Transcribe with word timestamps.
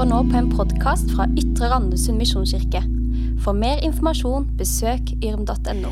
hører 0.00 0.14
nå 0.14 0.18
på 0.32 0.38
en 0.38 0.46
podkast 0.48 1.10
fra 1.12 1.26
Ytre 1.36 1.68
Randesund 1.68 2.16
misjonskirke. 2.16 2.80
For 3.44 3.52
mer 3.52 3.82
informasjon, 3.84 4.46
besøk 4.56 5.10
yrm.no. 5.20 5.90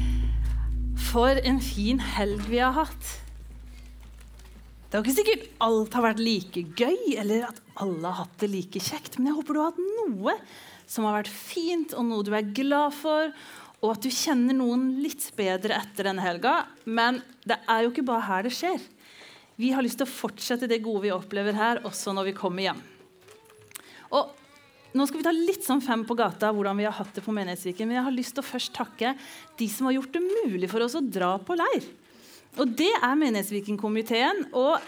For 1.11 1.37
en 1.45 1.61
fin 1.61 2.01
helg 2.15 2.47
vi 2.49 2.63
har 2.63 2.73
hatt. 2.73 3.11
Det 4.89 4.97
er 4.97 4.97
jo 4.97 5.05
ikke 5.05 5.17
sikkert 5.19 5.45
alt 5.67 5.99
har 5.99 6.07
vært 6.07 6.25
like 6.25 6.65
gøy, 6.81 7.19
eller 7.21 7.51
at 7.51 7.61
alle 7.85 8.09
har 8.09 8.23
hatt 8.23 8.41
det 8.41 8.49
like 8.55 8.81
kjekt, 8.81 9.21
men 9.21 9.29
jeg 9.29 9.39
håper 9.43 9.59
du 9.59 9.61
har 9.61 9.75
hatt 9.75 9.87
noe 10.01 10.39
som 10.89 11.05
har 11.05 11.21
vært 11.21 11.35
fint, 11.37 11.93
og 11.93 12.09
noe 12.09 12.25
du 12.25 12.33
er 12.33 12.53
glad 12.57 12.97
for, 12.97 13.29
og 13.85 13.93
at 13.93 14.09
du 14.09 14.09
kjenner 14.09 14.57
noen 14.57 14.95
litt 15.05 15.29
bedre 15.37 15.83
etter 15.85 16.09
denne 16.09 16.25
helga. 16.25 16.63
Men 16.89 17.21
det 17.45 17.61
er 17.61 17.85
jo 17.85 17.93
ikke 17.93 18.09
bare 18.09 18.31
her 18.33 18.49
det 18.49 18.57
skjer. 18.57 18.81
Vi 19.61 19.77
har 19.77 19.85
lyst 19.85 20.01
til 20.01 20.09
å 20.09 20.17
fortsette 20.17 20.71
det 20.71 20.81
gode 20.87 21.11
vi 21.11 21.19
opplever 21.19 21.61
her, 21.61 21.85
også 21.85 22.17
når 22.17 22.33
vi 22.33 22.41
kommer 22.41 22.71
hjem. 22.71 22.89
Og 24.15 24.35
nå 24.97 25.05
skal 25.07 25.21
vi 25.21 25.27
ta 25.27 25.35
litt 25.35 25.67
sånn 25.67 25.85
fem 25.85 26.05
på 26.09 26.17
gata 26.17 26.51
hvordan 26.55 26.79
vi 26.81 26.87
har 26.89 26.97
hatt 26.97 27.13
det 27.19 27.25
på 27.25 27.35
Menighetsviken. 27.37 27.89
Men 27.89 28.01
jeg 28.01 28.07
har 28.09 28.17
lyst 28.17 28.37
til 28.37 28.45
å 28.45 28.51
først 28.51 28.73
takke 28.77 29.13
de 29.59 29.69
som 29.73 29.89
har 29.89 29.99
gjort 29.99 30.17
det 30.17 30.25
mulig 30.25 30.71
for 30.73 30.85
oss 30.87 30.97
å 30.99 31.05
dra 31.05 31.35
på 31.43 31.59
leir. 31.59 31.85
Og 32.59 32.73
det 32.79 32.95
er 32.97 33.21
Menighetsviken-komiteen. 33.21 34.49
Og 34.57 34.81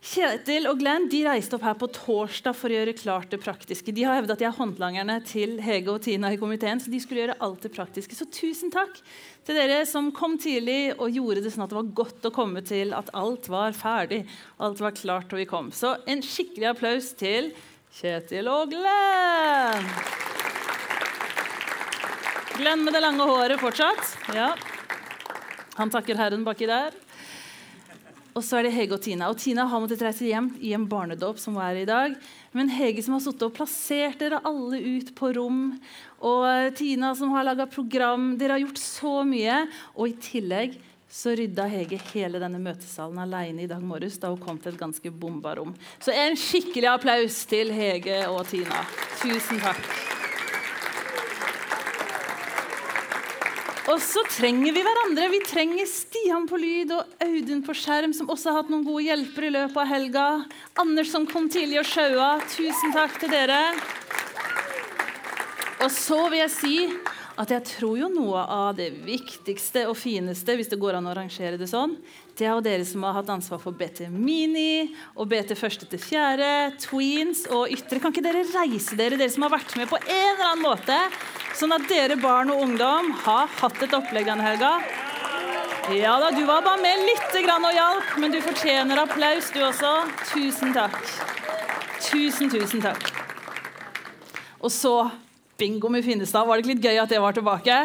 Kjetil 0.00 0.64
og 0.70 0.78
Glenn 0.80 1.10
de 1.12 1.18
reiste 1.26 1.58
opp 1.58 1.64
her 1.66 1.74
på 1.76 1.90
torsdag 1.92 2.54
for 2.56 2.72
å 2.72 2.76
gjøre 2.78 2.94
klart 2.96 3.34
det 3.34 3.40
praktiske. 3.42 3.92
De 3.92 4.06
har 4.08 4.16
hevda 4.16 4.32
at 4.32 4.40
de 4.40 4.46
er 4.48 4.54
håndlangerne 4.56 5.18
til 5.28 5.58
Hege 5.60 5.92
og 5.92 6.00
Tina 6.06 6.30
i 6.32 6.38
komiteen, 6.40 6.80
så 6.80 6.88
de 6.88 7.00
skulle 7.04 7.20
gjøre 7.20 7.36
alt 7.44 7.66
det 7.66 7.72
praktiske. 7.74 8.16
Så 8.16 8.24
tusen 8.32 8.72
takk 8.72 8.96
til 9.44 9.58
dere 9.60 9.82
som 9.88 10.08
kom 10.16 10.38
tidlig 10.40 10.94
og 10.94 11.12
gjorde 11.12 11.44
det 11.44 11.52
sånn 11.52 11.66
at 11.66 11.74
det 11.74 11.80
var 11.82 11.92
godt 12.00 12.30
å 12.30 12.32
komme 12.32 12.64
til 12.64 12.96
at 12.96 13.12
alt 13.12 13.50
var 13.52 13.76
ferdig. 13.76 14.22
Alt 14.56 14.80
var 14.80 14.96
klart 14.96 15.36
og 15.36 15.42
vi 15.42 15.48
kom. 15.50 15.68
Så 15.68 15.92
en 16.08 16.24
skikkelig 16.24 16.70
applaus 16.72 17.12
til 17.20 17.52
Kjetil 17.90 18.46
og 18.46 18.70
Glenn. 18.70 19.86
Glenn 22.60 22.84
med 22.86 22.94
det 22.94 23.00
lange 23.02 23.26
håret 23.26 23.60
fortsatt. 23.60 24.12
Ja. 24.36 24.52
Han 25.74 25.90
takker 25.90 26.18
Herren 26.18 26.44
baki 26.46 26.68
der. 26.70 26.94
Og 28.30 28.44
så 28.46 28.60
er 28.60 28.68
det 28.68 28.74
Hege 28.76 28.94
og 28.94 29.02
Tina. 29.02 29.26
Og 29.32 29.40
Tina 29.42 29.64
har 29.66 29.82
måttet 29.82 30.04
reise 30.06 30.28
hjem 30.28 30.52
i 30.62 30.70
en 30.76 30.86
barnedåp 30.88 31.40
som 31.42 31.56
var 31.58 31.74
i 31.74 31.86
dag. 31.88 32.14
Men 32.54 32.70
Hege 32.70 33.02
som 33.02 33.16
har 33.16 33.24
sittet 33.24 33.48
og 33.48 33.56
plassert 33.56 34.20
dere 34.22 34.38
alle 34.46 34.78
ut 34.78 35.10
på 35.18 35.32
rom. 35.34 35.64
Og 36.22 36.76
Tina 36.78 37.10
som 37.18 37.34
har 37.34 37.48
laga 37.48 37.66
program. 37.70 38.36
Dere 38.38 38.54
har 38.54 38.62
gjort 38.62 38.80
så 38.80 39.16
mye. 39.26 39.64
Og 39.96 40.12
i 40.12 40.16
tillegg 40.30 40.78
så 41.10 41.34
rydda 41.34 41.66
Hege 41.66 41.98
hele 42.12 42.38
denne 42.38 42.60
møtesalen 42.62 43.18
alene 43.18 43.64
i 43.64 43.70
dag 43.70 43.82
morges 43.82 44.20
da 44.22 44.30
hun 44.30 44.38
kom 44.38 44.60
til 44.62 44.76
et 44.76 44.80
ganske 44.80 45.10
bomba 45.10 45.56
rom. 45.58 45.74
Så 45.98 46.14
en 46.14 46.38
skikkelig 46.38 46.86
applaus 46.92 47.42
til 47.50 47.74
Hege 47.74 48.22
og 48.30 48.44
Tina. 48.50 48.84
Tusen 49.18 49.58
takk. 49.58 49.82
Og 53.90 53.98
så 53.98 54.22
trenger 54.30 54.70
vi 54.70 54.82
hverandre. 54.86 55.26
Vi 55.32 55.40
trenger 55.42 55.88
Stian 55.90 56.44
på 56.46 56.60
lyd 56.62 56.92
og 56.94 57.24
Audun 57.26 57.64
på 57.66 57.74
skjerm, 57.74 58.12
som 58.14 58.30
også 58.30 58.52
har 58.52 58.60
hatt 58.60 58.70
noen 58.70 58.86
gode 58.86 59.02
hjelpere 59.08 59.48
i 59.48 59.54
løpet 59.56 59.80
av 59.82 59.90
helga. 59.90 60.26
Anders 60.78 61.10
som 61.10 61.26
kom 61.26 61.48
tidlig 61.50 61.80
og 61.82 61.88
sjaua. 61.90 62.36
Tusen 62.52 62.94
takk 62.94 63.18
til 63.18 63.34
dere. 63.34 63.58
Og 65.80 65.90
så 65.90 66.20
vil 66.28 66.44
jeg 66.44 66.54
si 66.54 66.76
at 67.40 67.52
jeg 67.54 67.64
tror 67.64 67.96
jo 67.96 68.08
noe 68.12 68.42
av 68.52 68.74
det 68.76 68.90
viktigste 69.06 69.86
og 69.88 69.96
fineste, 69.96 70.56
hvis 70.58 70.68
det 70.68 70.78
går 70.80 70.98
an 70.98 71.08
å 71.08 71.14
rangere 71.16 71.56
det 71.60 71.70
sånn, 71.70 71.94
det 72.36 72.44
er 72.44 72.52
jo 72.52 72.64
dere 72.64 72.84
som 72.88 73.04
har 73.06 73.16
hatt 73.16 73.30
ansvar 73.32 73.60
for 73.62 73.76
BT 73.76 74.10
Mini 74.12 74.90
og 75.14 75.28
BT 75.30 75.54
første 75.56 75.88
til 75.88 76.00
fjerde, 76.00 76.72
Tweens 76.84 77.46
og 77.52 77.72
Ytre. 77.72 78.00
Kan 78.00 78.12
ikke 78.12 78.24
dere 78.24 78.44
reise 78.52 78.96
dere, 78.98 79.16
dere 79.20 79.32
som 79.32 79.46
har 79.46 79.54
vært 79.54 79.72
med 79.80 79.88
på 79.88 80.00
en 80.00 80.34
eller 80.34 80.46
annen 80.50 80.64
måte, 80.64 80.98
sånn 81.56 81.72
at 81.76 81.88
dere 81.88 82.18
barn 82.20 82.52
og 82.52 82.60
ungdom 82.66 83.14
har 83.24 83.48
hatt 83.60 83.80
et 83.84 83.96
opplegg 83.96 84.28
denne 84.28 84.44
helga? 84.44 84.74
Ja 85.96 86.18
da, 86.22 86.28
du 86.36 86.44
var 86.46 86.60
bare 86.62 86.78
med 86.84 87.06
litt 87.08 87.40
grann 87.44 87.64
og 87.66 87.74
hjalp, 87.74 88.12
men 88.20 88.36
du 88.36 88.38
fortjener 88.44 89.00
applaus, 89.00 89.48
du 89.54 89.62
også. 89.64 89.94
Tusen 90.28 90.76
takk. 90.76 91.00
Tusen, 92.04 92.52
tusen 92.52 92.84
takk. 92.84 93.10
Og 94.60 94.70
så 94.72 94.94
bingo 95.60 95.88
med 95.88 96.04
Finnestad. 96.04 96.46
Var 96.46 96.56
det 96.56 96.64
ikke 96.64 96.74
litt 96.74 96.86
gøy 96.88 96.98
at 97.02 97.10
det 97.12 97.20
var 97.20 97.36
tilbake? 97.36 97.76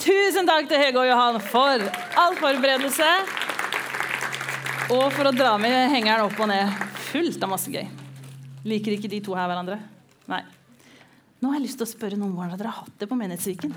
Tusen 0.00 0.48
takk 0.48 0.68
til 0.70 0.80
Hege 0.80 0.96
og 0.96 1.08
Johan 1.10 1.38
for 1.44 1.82
all 2.18 2.36
forberedelse. 2.40 3.08
Og 4.92 5.04
for 5.12 5.28
å 5.28 5.32
dra 5.36 5.52
med 5.60 5.92
hengeren 5.92 6.24
opp 6.24 6.40
og 6.40 6.48
ned. 6.48 6.72
Fullt 7.10 7.42
av 7.44 7.52
masse 7.52 7.72
gøy. 7.72 7.84
Liker 8.64 8.96
ikke 8.96 9.10
de 9.12 9.20
to 9.24 9.36
her 9.36 9.50
hverandre? 9.50 9.76
Nei. 10.30 10.40
Nå 11.42 11.50
har 11.50 11.58
jeg 11.58 11.66
lyst 11.66 11.80
til 11.82 11.86
å 11.86 11.90
spørre 11.90 12.16
noen 12.18 12.32
hvordan 12.36 12.56
dere 12.56 12.70
har 12.72 12.86
hatt 12.86 13.02
det 13.02 13.08
på 13.10 13.18
Menighetsviken. 13.18 13.74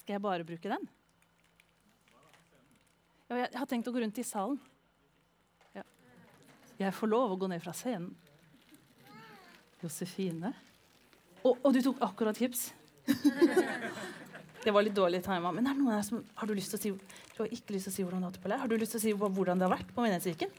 Skal 0.00 0.16
jeg 0.16 0.24
bare 0.24 0.46
bruke 0.48 0.72
den? 0.72 0.88
Ja, 3.30 3.44
jeg 3.44 3.60
har 3.60 3.68
tenkt 3.70 3.86
å 3.86 3.94
gå 3.94 4.02
rundt 4.02 4.18
i 4.18 4.26
salen. 4.26 4.58
Ja. 5.76 5.84
Jeg 6.80 6.96
får 6.98 7.12
lov 7.12 7.36
å 7.36 7.38
gå 7.38 7.50
ned 7.52 7.62
fra 7.62 7.76
scenen. 7.76 8.10
Josefine. 9.84 10.50
Og, 11.44 11.56
og, 11.56 11.70
du 11.72 11.80
tok 11.84 12.00
akkurat 12.04 12.36
chips. 12.36 12.70
det 14.64 14.74
var 14.74 14.84
litt 14.84 14.96
dårlig 14.96 15.22
tima. 15.24 15.52
Men 15.54 15.66
er 15.66 15.76
det 15.76 15.80
noen 15.80 15.96
her 15.96 16.04
som, 16.06 16.20
har 16.36 16.50
du 16.50 16.56
lyst 16.56 16.74
til 16.74 16.80
å 16.80 16.82
si 16.82 16.92
du 17.40 17.46
har 17.46 17.54
ikke 17.56 17.72
lyst 17.72 17.88
til 17.88 17.94
å 17.94 17.94
si 17.94 18.04
hvordan 18.04 18.20
du 18.20 18.26
har 18.28 18.34
det 18.34 18.42
på 18.42 18.50
leir? 18.52 18.60
Har 18.60 18.68
du 18.68 18.76
lyst 18.76 18.92
til 18.92 19.00
å 19.00 19.04
si 19.06 19.12
hvordan 19.16 19.60
det 19.60 19.64
har 19.64 19.72
vært 19.72 19.94
på 19.96 20.04
Menighetsviken? 20.04 20.50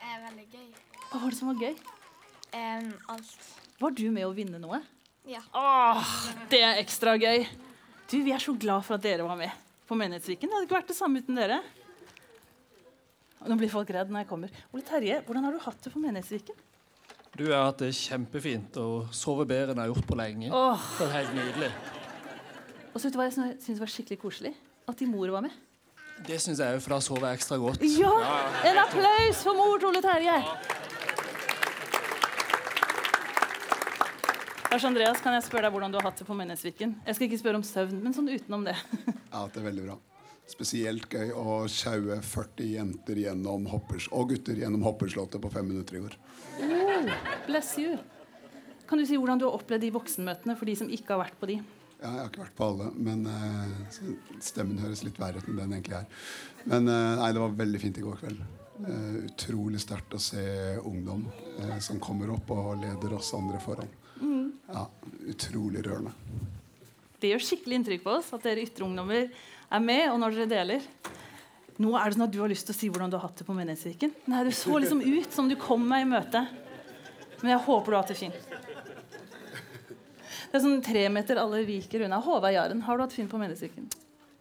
Eh, 0.00 0.16
veldig 0.24 0.46
gøy. 0.50 0.64
Hva 1.12 1.20
var 1.22 1.30
det 1.30 1.38
som 1.38 1.52
var 1.52 1.60
gøy? 1.62 1.76
Eh, 2.50 2.88
alt. 3.14 3.46
Var 3.78 3.94
du 4.00 4.02
med 4.10 4.26
å 4.26 4.32
vinne 4.34 4.58
noe? 4.58 4.80
Ja. 5.30 5.44
Åh, 5.54 6.10
det 6.50 6.62
er 6.66 6.80
ekstra 6.82 7.14
gøy. 7.14 7.46
Du, 8.10 8.18
Vi 8.26 8.34
er 8.34 8.42
så 8.42 8.56
glad 8.58 8.82
for 8.86 8.98
at 8.98 9.06
dere 9.06 9.26
var 9.26 9.38
med 9.38 9.54
på 9.86 9.94
Menighetsviken. 9.98 10.50
Det 10.50 10.58
hadde 10.58 10.66
ikke 10.66 10.80
vært 10.80 10.90
det 10.90 10.98
samme 10.98 11.22
uten 11.22 11.38
dere. 11.38 11.60
Nå 13.46 13.54
blir 13.60 13.70
folk 13.70 13.90
redd 13.94 14.10
når 14.10 14.24
jeg 14.24 14.30
kommer. 14.32 14.62
Ole 14.74 14.82
Terje, 14.86 15.20
hvordan 15.26 15.46
har 15.46 15.54
du 15.54 15.62
hatt 15.62 15.86
det 15.86 15.94
på 15.94 16.02
Menighetsviken? 16.02 16.65
Du 17.36 17.44
har 17.52 17.66
hatt 17.66 17.82
det 17.82 17.90
kjempefint 17.92 18.78
og 18.80 19.10
sover 19.12 19.44
bedre 19.48 19.74
enn 19.74 19.80
jeg 19.82 19.90
har 19.90 19.92
gjort 19.92 20.06
på 20.08 20.16
lenge. 20.16 20.48
Åh. 20.56 20.84
Det 20.96 21.04
er 21.04 21.10
helt 21.18 21.34
nydelig. 21.36 21.68
Og 22.94 22.96
så 22.96 23.04
vet 23.04 23.12
du 23.12 23.18
hva 23.20 23.26
jeg 23.28 23.56
syns 23.60 23.80
var 23.82 23.90
skikkelig 23.92 24.16
koselig? 24.22 24.52
At 24.88 24.96
din 25.02 25.10
mor 25.12 25.28
var 25.34 25.44
med. 25.44 25.52
Det 26.24 26.38
syns 26.40 26.62
jeg 26.62 26.78
òg, 26.78 26.80
for 26.80 26.94
da 26.94 27.00
sover 27.04 27.26
jeg 27.28 27.40
ekstra 27.42 27.58
godt. 27.60 27.84
Ja! 28.00 28.14
En 28.64 28.80
applaus 28.80 29.42
for 29.44 29.58
mor 29.58 29.84
Ole 29.90 30.00
Terje. 30.00 30.38
Lars 34.72 34.88
Andreas, 34.88 35.20
kan 35.20 35.36
jeg 35.36 35.44
spørre 35.44 35.68
deg 35.68 35.76
hvordan 35.76 35.92
du 35.92 36.00
har 36.00 36.08
hatt 36.08 36.22
det 36.22 36.28
på 36.28 36.36
Menighetsviken? 36.40 36.96
Jeg 37.04 37.18
skal 37.18 37.28
ikke 37.28 37.42
spørre 37.42 37.60
om 37.60 37.66
søvn, 37.68 38.00
men 38.00 38.16
sånn 38.16 38.32
utenom 38.32 38.64
det. 38.64 38.78
Ja, 39.28 39.44
det 39.52 39.60
er 39.60 39.68
veldig 39.68 39.90
bra. 39.90 39.98
Spesielt 40.48 41.10
gøy 41.10 41.34
å 41.36 41.58
sjaue 41.68 42.20
40 42.22 42.72
jenter 42.78 43.18
gjennom 43.18 43.68
hoppers, 43.68 44.06
og 44.14 44.30
gutter 44.32 44.56
gjennom 44.60 44.84
Hopperslottet 44.86 45.42
på 45.42 45.50
fem 45.52 45.66
minutter 45.68 45.98
i 45.98 46.04
går. 46.06 46.16
Oh, 46.96 47.10
bless 47.46 47.78
you. 47.78 47.98
Kan 48.88 48.98
du 48.98 49.06
si 49.06 49.18
hvordan 49.18 49.40
du 49.40 49.46
har 49.48 49.56
opplevd 49.58 49.84
de 49.84 49.92
voksenmøtene 49.94 50.54
for 50.56 50.68
de 50.68 50.76
som 50.78 50.90
ikke 50.92 51.12
har 51.14 51.24
vært 51.24 51.40
på 51.40 51.48
de? 51.50 51.56
Ja, 51.96 52.10
jeg 52.10 52.20
har 52.20 52.28
ikke 52.30 52.42
vært 52.44 52.56
på 52.58 52.68
alle, 52.70 52.90
men 53.08 53.24
uh, 53.28 54.36
stemmen 54.44 54.80
høres 54.80 55.02
litt 55.04 55.18
verre 55.20 55.40
ut 55.40 55.48
enn 55.48 55.58
den 55.58 55.74
egentlig 55.78 55.96
er. 55.98 56.06
Men 56.68 56.88
uh, 56.88 57.16
nei, 57.20 57.30
det 57.34 57.42
var 57.42 57.56
veldig 57.58 57.80
fint 57.82 58.00
i 58.00 58.04
går 58.04 58.18
kveld. 58.20 58.42
Uh, 58.76 59.22
utrolig 59.26 59.80
sterkt 59.80 60.16
å 60.16 60.20
se 60.20 60.44
ungdom 60.84 61.24
som 61.80 62.00
kommer 62.02 62.34
opp 62.34 62.52
og 62.52 62.74
leder 62.82 63.16
oss 63.16 63.32
andre 63.36 63.60
foran. 63.64 63.88
Mm. 64.20 64.50
Ja, 64.68 64.84
Utrolig 65.32 65.82
rørende. 65.84 66.12
Det 67.20 67.32
gjør 67.32 67.42
skikkelig 67.42 67.80
inntrykk 67.80 68.04
på 68.04 68.12
oss 68.20 68.28
at 68.36 68.44
dere 68.44 68.62
ytre 68.64 68.84
ungdommer 68.86 69.26
er 69.26 69.82
med, 69.82 70.04
og 70.12 70.20
når 70.20 70.36
dere 70.36 70.52
deler. 70.52 70.84
Nå 71.82 71.96
er 71.96 72.08
det 72.08 72.16
sånn 72.16 72.26
at 72.28 72.32
du 72.32 72.38
har 72.40 72.52
lyst 72.52 72.68
til 72.68 72.76
å 72.76 72.78
si 72.78 72.88
hvordan 72.92 73.10
du 73.12 73.18
har 73.18 73.26
hatt 73.26 73.40
det 73.40 73.48
på 73.48 73.56
Menighetsviken. 73.56 74.12
Nei, 74.32 74.44
Du 74.46 74.52
så 74.54 74.78
liksom 74.80 75.02
ut 75.02 75.32
som 75.32 75.48
du 75.48 75.56
kom 75.60 75.82
meg 75.88 76.06
i 76.06 76.08
møte. 76.12 76.44
Men 77.42 77.52
jeg 77.52 77.62
håper 77.66 77.92
du 77.92 77.96
har 77.96 78.04
hatt 78.04 78.12
det 78.12 78.18
fint. 78.18 78.48
Det 80.46 80.58
er 80.58 80.62
sånn 80.62 80.82
tre 80.84 81.06
meter 81.12 81.40
alle 81.40 81.64
viker 81.68 82.06
unna. 82.06 82.20
Håvard 82.22 82.54
Jaren, 82.54 82.82
har 82.86 82.96
du 82.96 83.04
hatt 83.04 83.16
fint 83.16 83.30
på 83.30 83.40
Menighetsviken? 83.40 83.88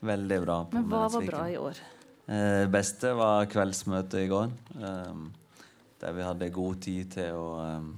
Veldig 0.06 0.38
bra. 0.44 0.58
på 0.70 0.78
Men 0.78 0.86
hva 0.92 1.08
var 1.12 1.26
bra 1.28 1.42
i 1.50 1.58
år? 1.60 1.82
Eh, 2.26 2.66
beste 2.72 3.12
var 3.18 3.50
kveldsmøtet 3.52 4.20
i 4.22 4.30
går. 4.32 4.54
Eh, 4.80 5.26
der 6.02 6.14
vi 6.14 6.26
hadde 6.26 6.52
god 6.54 6.82
tid 6.84 7.12
til 7.16 7.40
å 7.40 7.48
um, 7.64 7.90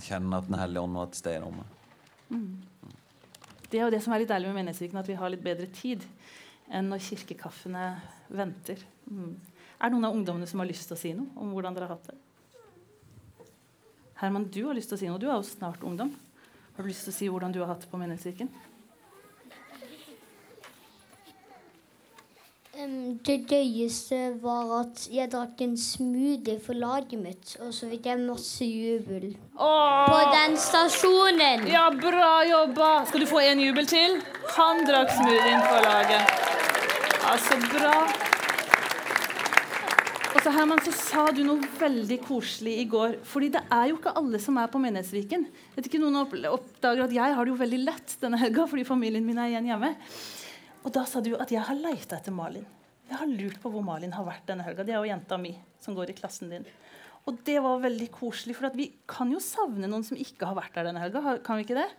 kjenne 0.00 0.38
at 0.38 0.48
Den 0.48 0.58
hellige 0.60 0.84
ånd 0.86 0.96
var 0.96 1.10
til 1.10 1.20
stede 1.20 1.40
i 1.40 1.42
rommet. 1.44 1.76
Mm. 2.30 2.94
Det 3.70 3.78
er 3.78 3.84
jo 3.84 3.92
det 3.92 4.00
som 4.02 4.14
er 4.14 4.22
litt 4.22 4.30
deilig 4.30 4.48
med 4.50 4.60
Menighetsviken, 4.62 5.02
at 5.02 5.10
vi 5.10 5.18
har 5.18 5.32
litt 5.32 5.44
bedre 5.44 5.68
tid 5.74 6.06
enn 6.70 6.88
når 6.90 7.02
kirkekaffene 7.04 7.84
venter. 8.30 8.82
Mm. 9.10 9.34
Er 9.80 9.90
det 9.90 9.94
noen 9.96 10.08
av 10.08 10.16
ungdommene 10.16 10.48
som 10.48 10.62
har 10.62 10.70
lyst 10.70 10.88
til 10.88 10.96
å 10.96 11.00
si 11.00 11.12
noe 11.16 11.34
om 11.42 11.52
hvordan 11.54 11.76
dere 11.76 11.90
har 11.90 11.98
hatt 11.98 12.12
det? 12.12 12.18
Herman, 14.20 14.50
du 14.52 14.66
har 14.66 14.76
lyst 14.76 14.90
til 14.92 14.98
å 14.98 15.00
si 15.00 15.06
noe. 15.08 15.20
Du 15.20 15.30
er 15.30 15.38
jo 15.38 15.46
snart 15.48 15.80
ungdom. 15.86 16.10
Har 16.76 16.84
du 16.84 16.90
lyst 16.90 17.06
til 17.06 17.12
å 17.12 17.16
si 17.16 17.28
hvordan 17.32 17.54
du 17.54 17.62
har 17.62 17.70
hatt 17.72 17.86
det 17.86 17.88
på 17.88 18.00
Menighetskirken? 18.00 18.50
Det 23.26 23.34
gøyeste 23.50 24.18
var 24.40 24.70
at 24.78 25.02
jeg 25.12 25.28
drakk 25.32 25.58
en 25.64 25.74
smoothie 25.76 26.60
for 26.64 26.78
laget 26.80 27.20
mitt, 27.20 27.52
og 27.60 27.74
så 27.76 27.90
fikk 27.90 28.08
jeg 28.08 28.22
masse 28.22 28.64
jubel 28.64 29.34
Åh! 29.58 30.06
på 30.08 30.20
den 30.32 30.56
stasjonen. 30.56 31.66
Ja, 31.68 31.90
bra 31.92 32.30
jobba! 32.48 32.90
Skal 33.10 33.24
du 33.24 33.28
få 33.28 33.42
en 33.44 33.60
jubel 33.60 33.88
til? 33.90 34.20
Han 34.56 34.84
drakk 34.88 35.12
smoothien 35.18 35.64
for 35.66 35.84
laget. 35.84 36.36
Altså, 37.20 37.56
så 37.56 37.62
bra. 37.76 38.29
Og 40.40 40.46
så 40.46 40.54
Herman, 40.54 40.80
så 40.80 40.92
sa 40.96 41.22
du 41.36 41.42
noe 41.44 41.66
veldig 41.76 42.16
koselig 42.24 42.72
i 42.80 42.84
går. 42.88 43.18
Fordi 43.28 43.50
det 43.52 43.60
er 43.76 43.90
jo 43.90 43.98
ikke 43.98 44.14
alle 44.16 44.38
som 44.40 44.56
er 44.56 44.70
på 44.72 44.80
Menighetsviken. 44.80 45.42
Vet 45.74 45.88
ikke 45.90 45.98
noen 46.00 46.16
oppdager 46.16 47.02
at 47.04 47.12
Jeg 47.12 47.34
har 47.36 47.44
det 47.44 47.50
jo 47.52 47.56
veldig 47.60 47.80
lett 47.82 48.14
denne 48.22 48.38
helga 48.40 48.64
fordi 48.70 48.86
familien 48.88 49.26
min 49.26 49.36
er 49.36 49.50
igjen 49.50 49.66
hjemme. 49.68 49.90
Og 50.80 50.94
da 50.94 51.02
sa 51.04 51.20
du 51.20 51.34
at 51.36 51.50
jeg 51.52 51.60
har 51.66 51.76
leita 51.76 52.16
etter 52.16 52.32
Malin. 52.32 52.64
Jeg 53.10 53.18
har 53.20 53.28
lurt 53.28 53.58
på 53.60 53.68
hvor 53.74 53.84
Malin 53.84 54.14
har 54.16 54.24
vært 54.24 54.46
denne 54.48 54.64
helga. 54.64 54.86
Det 54.88 54.94
er 54.94 54.96
jo 54.96 55.10
jenta 55.10 55.36
mi 55.42 55.50
som 55.84 55.98
går 55.98 56.14
i 56.14 56.14
klassen 56.22 56.54
din. 56.54 56.64
Og 57.28 57.42
det 57.44 57.58
var 57.60 57.82
veldig 57.82 58.06
koselig, 58.14 58.56
for 58.56 58.72
vi 58.80 58.86
kan 59.12 59.28
jo 59.28 59.42
savne 59.44 59.90
noen 59.92 60.06
som 60.08 60.16
ikke 60.16 60.48
har 60.48 60.56
vært 60.56 60.78
der 60.78 60.88
denne 60.88 61.02
helga. 61.04 61.34
Kan 61.44 61.60
vi 61.60 61.66
ikke 61.66 61.76
det? 61.82 61.90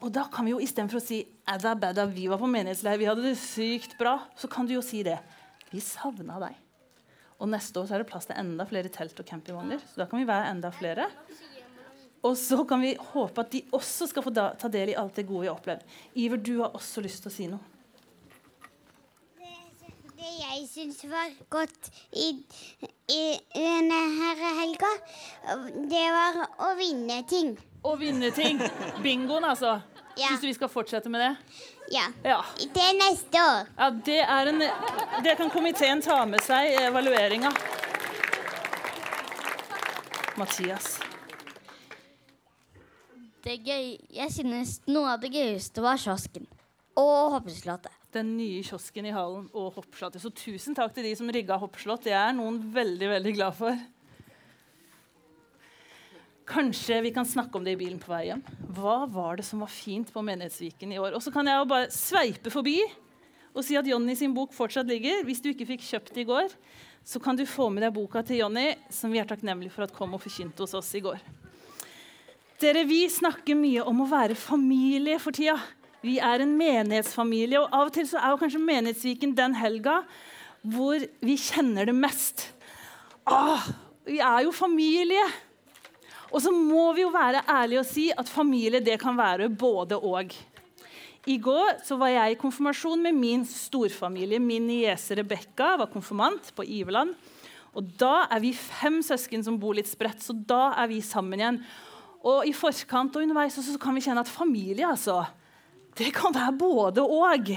Og 0.00 0.14
da 0.16 0.24
kan 0.32 0.48
vi 0.48 0.54
jo 0.54 0.62
istedenfor 0.64 1.02
å 1.02 1.04
si 1.04 1.20
Adda 1.44 1.76
badda, 1.76 2.08
vi 2.08 2.30
var 2.32 2.40
på 2.40 2.48
menighetsleir, 2.48 2.96
vi 2.96 3.10
hadde 3.12 3.28
det 3.28 3.34
sykt 3.42 3.98
bra, 4.00 4.22
så 4.40 4.48
kan 4.48 4.64
du 4.64 4.72
jo 4.78 4.86
si 4.88 5.02
det. 5.04 5.18
Vi 5.68 5.84
savna 5.84 6.40
deg. 6.46 6.56
Og 7.38 7.50
neste 7.50 7.78
år 7.78 7.86
så 7.86 7.94
er 7.94 8.02
det 8.02 8.10
plass 8.10 8.26
til 8.26 8.38
enda 8.40 8.66
flere 8.66 8.90
telt 8.90 9.18
og 9.22 9.26
campingvogner. 9.26 9.82
Så 9.86 10.00
da 10.00 10.08
kan 10.10 10.18
vi 10.18 10.26
være 10.26 10.50
enda 10.50 10.72
flere. 10.74 11.06
Og 12.26 12.34
så 12.36 12.64
kan 12.66 12.82
vi 12.82 12.96
håpe 13.12 13.44
at 13.44 13.52
de 13.52 13.62
også 13.78 14.08
skal 14.10 14.24
få 14.26 14.32
da, 14.34 14.50
ta 14.58 14.70
del 14.72 14.90
i 14.90 14.96
alt 14.98 15.14
det 15.14 15.26
gode 15.28 15.44
vi 15.44 15.50
har 15.50 15.58
opplevd. 15.58 15.84
Iver, 16.18 16.40
du 16.42 16.56
har 16.64 16.74
også 16.74 17.04
lyst 17.04 17.22
til 17.22 17.30
å 17.30 17.34
si 17.36 17.46
noe. 17.50 17.62
Det 20.18 20.32
jeg 20.34 20.64
syns 20.66 20.98
var 21.06 21.30
godt 21.54 21.92
i, 22.10 22.32
i 23.14 23.22
denne 23.54 24.00
her 24.16 24.42
helga, 24.58 24.90
det 25.94 26.06
var 26.16 26.40
å 26.66 26.72
vinne 26.80 27.20
ting. 27.30 27.54
Å 27.86 27.94
vinne 28.00 28.32
ting. 28.34 28.58
Bingoen, 29.04 29.46
altså. 29.46 29.76
Ja. 30.18 30.32
Syns 30.32 30.42
du 30.42 30.48
vi 30.50 30.56
skal 30.58 30.72
fortsette 30.72 31.12
med 31.12 31.22
det? 31.22 31.32
Ja. 31.92 32.04
Ja. 32.24 32.38
er 32.60 32.94
neste 32.98 33.40
år. 33.40 33.68
Ja, 33.78 33.90
det, 33.90 34.20
er 34.20 34.50
en, 34.52 34.62
det 35.24 35.36
kan 35.40 35.50
komiteen 35.50 36.02
ta 36.04 36.20
med 36.28 36.42
seg 36.44 36.72
i 36.74 36.80
evalueringa. 36.88 37.52
Mathias. 40.38 40.98
Det 43.44 43.56
gøy, 43.64 43.94
jeg 44.12 44.34
synes 44.34 44.78
noe 44.90 45.14
av 45.14 45.22
det 45.22 45.32
gøyeste 45.32 45.82
var 45.82 45.98
kiosken. 46.00 46.44
Og 46.98 47.32
hoppeslottet. 47.36 47.94
Den 48.12 48.34
nye 48.36 48.62
kiosken 48.64 49.06
i 49.08 49.12
hallen 49.14 49.46
og 49.56 49.76
hoppslottet. 49.78 50.20
Så 50.22 50.32
tusen 50.34 50.76
takk 50.76 50.94
til 50.96 51.06
de 51.06 51.14
som 51.16 51.28
rigga 51.32 51.58
hoppslott. 51.60 52.06
Det 52.08 52.14
er 52.16 52.34
noen 52.36 52.58
veldig, 52.74 53.08
veldig 53.14 53.34
glad 53.36 53.56
for. 53.56 53.80
Kanskje 56.48 57.02
vi 57.04 57.12
kan 57.12 57.28
snakke 57.28 57.58
om 57.58 57.66
det 57.66 57.74
i 57.76 57.80
bilen 57.80 57.98
på 58.00 58.08
vei 58.08 58.30
hjem. 58.30 58.40
Hva 58.76 59.02
var 59.12 59.36
det 59.36 59.44
som 59.44 59.60
var 59.60 59.72
fint 59.72 60.08
på 60.12 60.22
Menighetsviken 60.24 60.94
i 60.94 61.00
år? 61.00 61.12
Og 61.18 61.20
så 61.24 61.32
kan 61.34 61.46
jeg 61.48 61.60
jo 61.60 61.68
bare 61.68 61.90
sveipe 61.92 62.52
forbi 62.52 62.80
og 63.52 63.64
si 63.66 63.76
at 63.76 63.88
Jonny 63.88 64.14
sin 64.16 64.34
bok 64.36 64.52
fortsatt 64.54 64.88
ligger. 64.88 65.24
Hvis 65.26 65.42
du 65.42 65.50
ikke 65.50 65.66
fikk 65.72 65.84
kjøpt 65.84 66.12
det 66.14 66.22
i 66.22 66.28
går, 66.28 66.52
så 67.04 67.20
kan 67.20 67.36
du 67.36 67.44
få 67.48 67.68
med 67.72 67.82
deg 67.84 67.94
boka 67.96 68.22
til 68.24 68.42
Jonny, 68.42 68.70
som 68.92 69.12
vi 69.12 69.20
er 69.20 69.28
takknemlige 69.28 69.74
for 69.74 69.86
at 69.86 69.94
kom 69.96 70.14
og 70.14 70.22
forkynte 70.22 70.62
hos 70.62 70.76
oss 70.78 70.92
i 70.94 71.02
går. 71.04 71.18
Dere, 72.62 72.84
Vi 72.86 73.04
snakker 73.10 73.58
mye 73.58 73.84
om 73.86 74.04
å 74.04 74.08
være 74.10 74.36
familie 74.38 75.18
for 75.22 75.34
tida. 75.34 75.56
Vi 76.02 76.18
er 76.22 76.44
en 76.44 76.54
menighetsfamilie, 76.58 77.58
og 77.60 77.74
av 77.74 77.90
og 77.90 77.96
til 77.96 78.06
så 78.06 78.20
er 78.20 78.32
jo 78.32 78.40
kanskje 78.40 78.62
Menighetsviken 78.62 79.34
den 79.34 79.56
helga 79.58 80.00
hvor 80.62 81.02
vi 81.22 81.36
kjenner 81.38 81.88
det 81.88 81.94
mest. 81.94 82.48
Åh, 83.26 83.68
vi 84.06 84.18
er 84.22 84.44
jo 84.46 84.54
familie. 84.54 85.24
Og 86.28 86.42
så 86.44 86.52
må 86.52 86.90
vi 86.96 87.04
jo 87.06 87.12
være 87.14 87.44
ærlige 87.48 87.82
og 87.82 87.88
si 87.88 88.08
at 88.12 88.28
familie 88.28 88.82
det 88.84 88.98
kan 89.00 89.16
være 89.16 89.48
både 89.48 89.96
og. 89.96 90.34
I 91.28 91.36
går 91.44 91.82
så 91.84 91.96
var 92.00 92.12
jeg 92.12 92.32
i 92.32 92.40
konfirmasjon 92.40 93.02
med 93.04 93.16
min 93.16 93.44
storfamilie. 93.48 94.40
Min 94.40 94.68
niese 94.68 95.16
Rebekka 95.18 95.74
var 95.80 95.90
konfirmant 95.92 96.52
på 96.56 96.64
Iveland. 96.64 97.16
Og 97.76 97.90
da 98.00 98.26
er 98.32 98.40
vi 98.42 98.54
fem 98.56 99.00
søsken 99.04 99.44
som 99.44 99.58
bor 99.60 99.76
litt 99.76 99.90
spredt, 99.90 100.22
så 100.24 100.32
da 100.32 100.72
er 100.80 100.88
vi 100.90 101.02
sammen 101.04 101.40
igjen. 101.40 101.60
Og 102.26 102.48
i 102.48 102.54
forkant 102.56 103.16
og 103.16 103.24
underveis 103.24 103.58
så 103.60 103.76
kan 103.80 103.94
vi 103.94 104.02
kjenne 104.04 104.24
at 104.24 104.32
familie, 104.32 104.88
altså, 104.88 105.20
det 105.98 106.10
kan 106.16 106.34
være 106.34 106.56
både 106.58 107.04
og. 107.04 107.52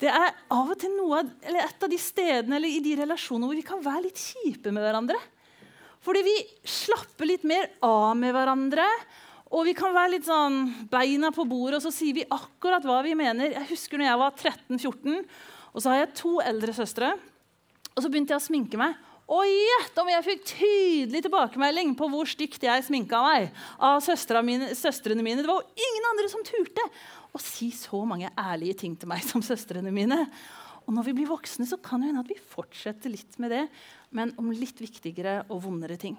Det 0.00 0.08
er 0.08 0.36
av 0.52 0.70
og 0.70 0.78
til 0.80 0.92
noe, 0.96 1.24
eller 1.44 1.66
et 1.66 1.84
av 1.84 1.90
de 1.92 1.98
stedene 2.00 2.56
eller 2.56 2.72
i 2.72 2.84
de 2.84 2.94
relasjonene 3.00 3.50
hvor 3.50 3.58
vi 3.58 3.66
kan 3.66 3.82
være 3.84 4.06
litt 4.06 4.20
kjipe 4.20 4.72
med 4.72 4.84
hverandre. 4.84 5.18
Fordi 6.04 6.22
vi 6.24 6.36
slapper 6.64 7.28
litt 7.28 7.44
mer 7.48 7.68
av 7.84 8.14
med 8.18 8.32
hverandre. 8.34 8.86
Og 9.50 9.66
vi 9.66 9.74
kan 9.74 9.92
være 9.94 10.14
litt 10.14 10.28
sånn 10.28 10.62
beina 10.92 11.32
på 11.34 11.44
bordet, 11.48 11.80
og 11.80 11.84
så 11.84 11.92
sier 11.94 12.14
vi 12.20 12.28
akkurat 12.30 12.84
hva 12.86 13.00
vi 13.02 13.16
mener. 13.18 13.50
Jeg 13.50 13.70
husker 13.72 13.98
når 13.98 14.08
jeg 14.08 14.20
var 14.20 14.36
13-14, 14.38 15.16
og 15.74 15.82
så 15.82 15.90
har 15.90 16.02
jeg 16.04 16.16
to 16.20 16.36
eldre 16.44 16.74
søstre. 16.76 17.12
Og 17.96 18.04
så 18.04 18.10
begynte 18.10 18.36
jeg 18.36 18.40
å 18.40 18.46
sminke 18.46 18.78
meg. 18.80 18.94
Og 19.30 19.46
gjett 19.46 19.98
om 20.02 20.08
jeg 20.10 20.26
fikk 20.26 20.46
tydelig 20.56 21.20
tilbakemelding 21.22 21.92
på 21.98 22.08
hvor 22.10 22.26
stygt 22.26 22.64
jeg 22.66 22.86
sminka 22.86 23.20
meg 23.22 23.60
av 23.78 24.02
mine, 24.46 24.72
søstrene 24.74 25.22
mine. 25.22 25.44
Det 25.44 25.50
var 25.50 25.60
jo 25.62 25.86
ingen 25.86 26.08
andre 26.10 26.30
som 26.32 26.42
turte 26.46 26.86
å 27.30 27.42
si 27.42 27.68
så 27.74 28.02
mange 28.06 28.30
ærlige 28.34 28.80
ting 28.82 28.96
til 28.98 29.10
meg 29.10 29.22
som 29.26 29.42
søstrene 29.44 29.92
mine. 29.94 30.24
Og 30.90 30.96
når 30.96 31.06
vi 31.06 31.12
blir 31.20 31.30
voksne, 31.30 31.62
så 31.70 31.78
kan 31.78 32.02
det 32.02 32.08
hende 32.10 32.24
at 32.24 32.30
vi 32.32 32.34
fortsetter 32.50 33.12
litt 33.12 33.36
med 33.38 33.52
det, 33.54 33.62
men 34.10 34.32
om 34.42 34.48
litt 34.50 34.80
viktigere 34.82 35.44
og 35.46 35.62
vondere 35.68 35.94
ting. 35.94 36.16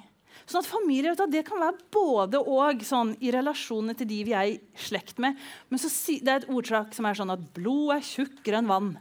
Sånn 0.47 0.61
at 0.61 0.69
familie 0.71 1.11
det 1.27 1.43
kan 1.43 1.59
være 1.59 1.89
både 1.91 2.39
og 2.39 2.85
sånn, 2.87 3.11
i 3.19 3.33
relasjonene 3.35 3.97
til 3.99 4.07
de 4.07 4.21
vi 4.29 4.35
er 4.37 4.53
i 4.53 4.59
slekt 4.79 5.19
med. 5.19 5.35
Men 5.67 5.81
si, 5.83 6.21
det 6.23 6.31
er 6.31 6.39
et 6.45 6.53
ordtrakk 6.55 6.95
som 6.95 7.09
er 7.09 7.19
sånn 7.19 7.35
at 7.35 7.43
blod 7.51 7.97
er 7.97 8.07
tjukkere 8.13 8.61
enn 8.61 8.71
vann. 8.71 8.93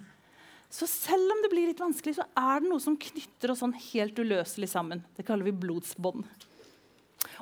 Så 0.74 0.90
selv 0.90 1.30
om 1.36 1.40
det 1.44 1.52
blir 1.54 1.70
litt 1.70 1.82
vanskelig, 1.82 2.16
så 2.18 2.26
er 2.34 2.62
det 2.62 2.70
noe 2.70 2.82
som 2.82 2.98
knytter 2.98 3.54
oss 3.54 3.62
sånn 3.62 3.78
helt 3.92 4.18
uløselig 4.18 4.72
sammen. 4.74 5.06
Det 5.14 5.26
kaller 5.26 5.46
vi 5.46 5.54
blodsbånd. 5.54 6.26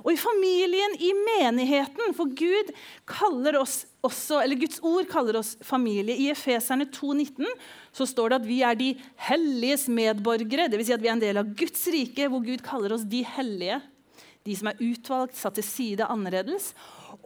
Og 0.05 0.13
i 0.13 0.19
familien, 0.21 0.95
i 1.03 1.11
menigheten, 1.17 2.15
for 2.17 2.31
Gud 2.39 2.71
kaller 3.09 3.59
oss 3.61 3.83
også, 4.07 4.41
eller 4.45 4.61
Guds 4.61 4.79
ord 4.87 5.09
kaller 5.11 5.41
oss 5.41 5.57
familie. 5.65 6.15
I 6.15 6.31
Efeserne 6.33 6.87
2,19 6.95 7.49
så 7.95 8.07
står 8.07 8.31
det 8.31 8.39
at 8.39 8.49
vi 8.49 8.61
er 8.67 8.79
de 8.79 8.93
helliges 9.29 9.89
medborgere. 9.91 10.69
Dvs. 10.71 10.89
Si 10.91 10.97
at 10.97 11.03
vi 11.03 11.11
er 11.11 11.17
en 11.17 11.25
del 11.25 11.41
av 11.41 11.53
Guds 11.59 11.87
rike, 11.93 12.29
hvor 12.31 12.45
Gud 12.47 12.63
kaller 12.67 12.95
oss 12.95 13.07
de 13.09 13.25
hellige. 13.27 13.81
De 14.47 14.57
som 14.57 14.71
er 14.71 14.83
utvalgt, 14.85 15.37
satt 15.37 15.59
til 15.59 15.67
side 15.67 16.07
annerledes. 16.07 16.73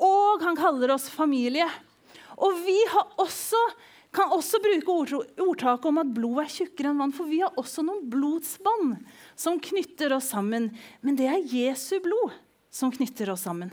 Og 0.00 0.42
han 0.44 0.58
kaller 0.58 0.94
oss 0.94 1.10
familie. 1.12 1.68
Og 2.40 2.56
vi 2.64 2.78
også, 3.20 3.60
kan 4.12 4.32
også 4.32 4.60
bruke 4.60 4.94
ordtaket 5.40 5.86
om 5.88 6.00
at 6.02 6.14
blod 6.16 6.42
er 6.42 6.50
tjukkere 6.52 6.90
enn 6.90 6.98
vann, 7.00 7.14
for 7.16 7.28
vi 7.28 7.42
har 7.44 7.54
også 7.60 7.84
noen 7.84 8.08
blodsbånd 8.12 8.96
som 9.38 9.60
knytter 9.60 10.16
oss 10.16 10.32
sammen. 10.32 10.70
Men 11.04 11.20
det 11.20 11.28
er 11.28 11.46
Jesu 11.52 11.98
blod 12.04 12.32
som 12.72 12.92
knytter 12.92 13.30
oss 13.32 13.44
sammen. 13.46 13.72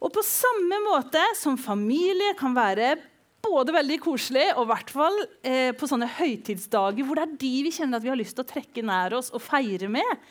Og 0.00 0.12
på 0.12 0.22
samme 0.24 0.78
måte 0.84 1.20
som 1.36 1.58
familie 1.60 2.34
kan 2.38 2.54
være 2.56 2.94
både 3.40 3.72
veldig 3.72 3.98
koselig 4.04 4.46
og 4.54 4.66
i 4.66 4.70
hvert 4.70 4.92
fall 4.92 5.18
eh, 5.42 5.72
på 5.76 5.88
sånne 5.88 6.08
høytidsdager 6.18 7.06
hvor 7.06 7.16
det 7.18 7.26
er 7.26 7.38
de 7.40 7.52
vi 7.66 7.72
kjenner 7.72 7.98
at 7.98 8.04
vi 8.04 8.12
har 8.12 8.20
lyst 8.20 8.36
til 8.36 8.44
å 8.44 8.50
trekke 8.50 8.84
nær 8.84 9.16
oss 9.16 9.30
og 9.32 9.42
feire 9.44 9.88
med, 9.92 10.24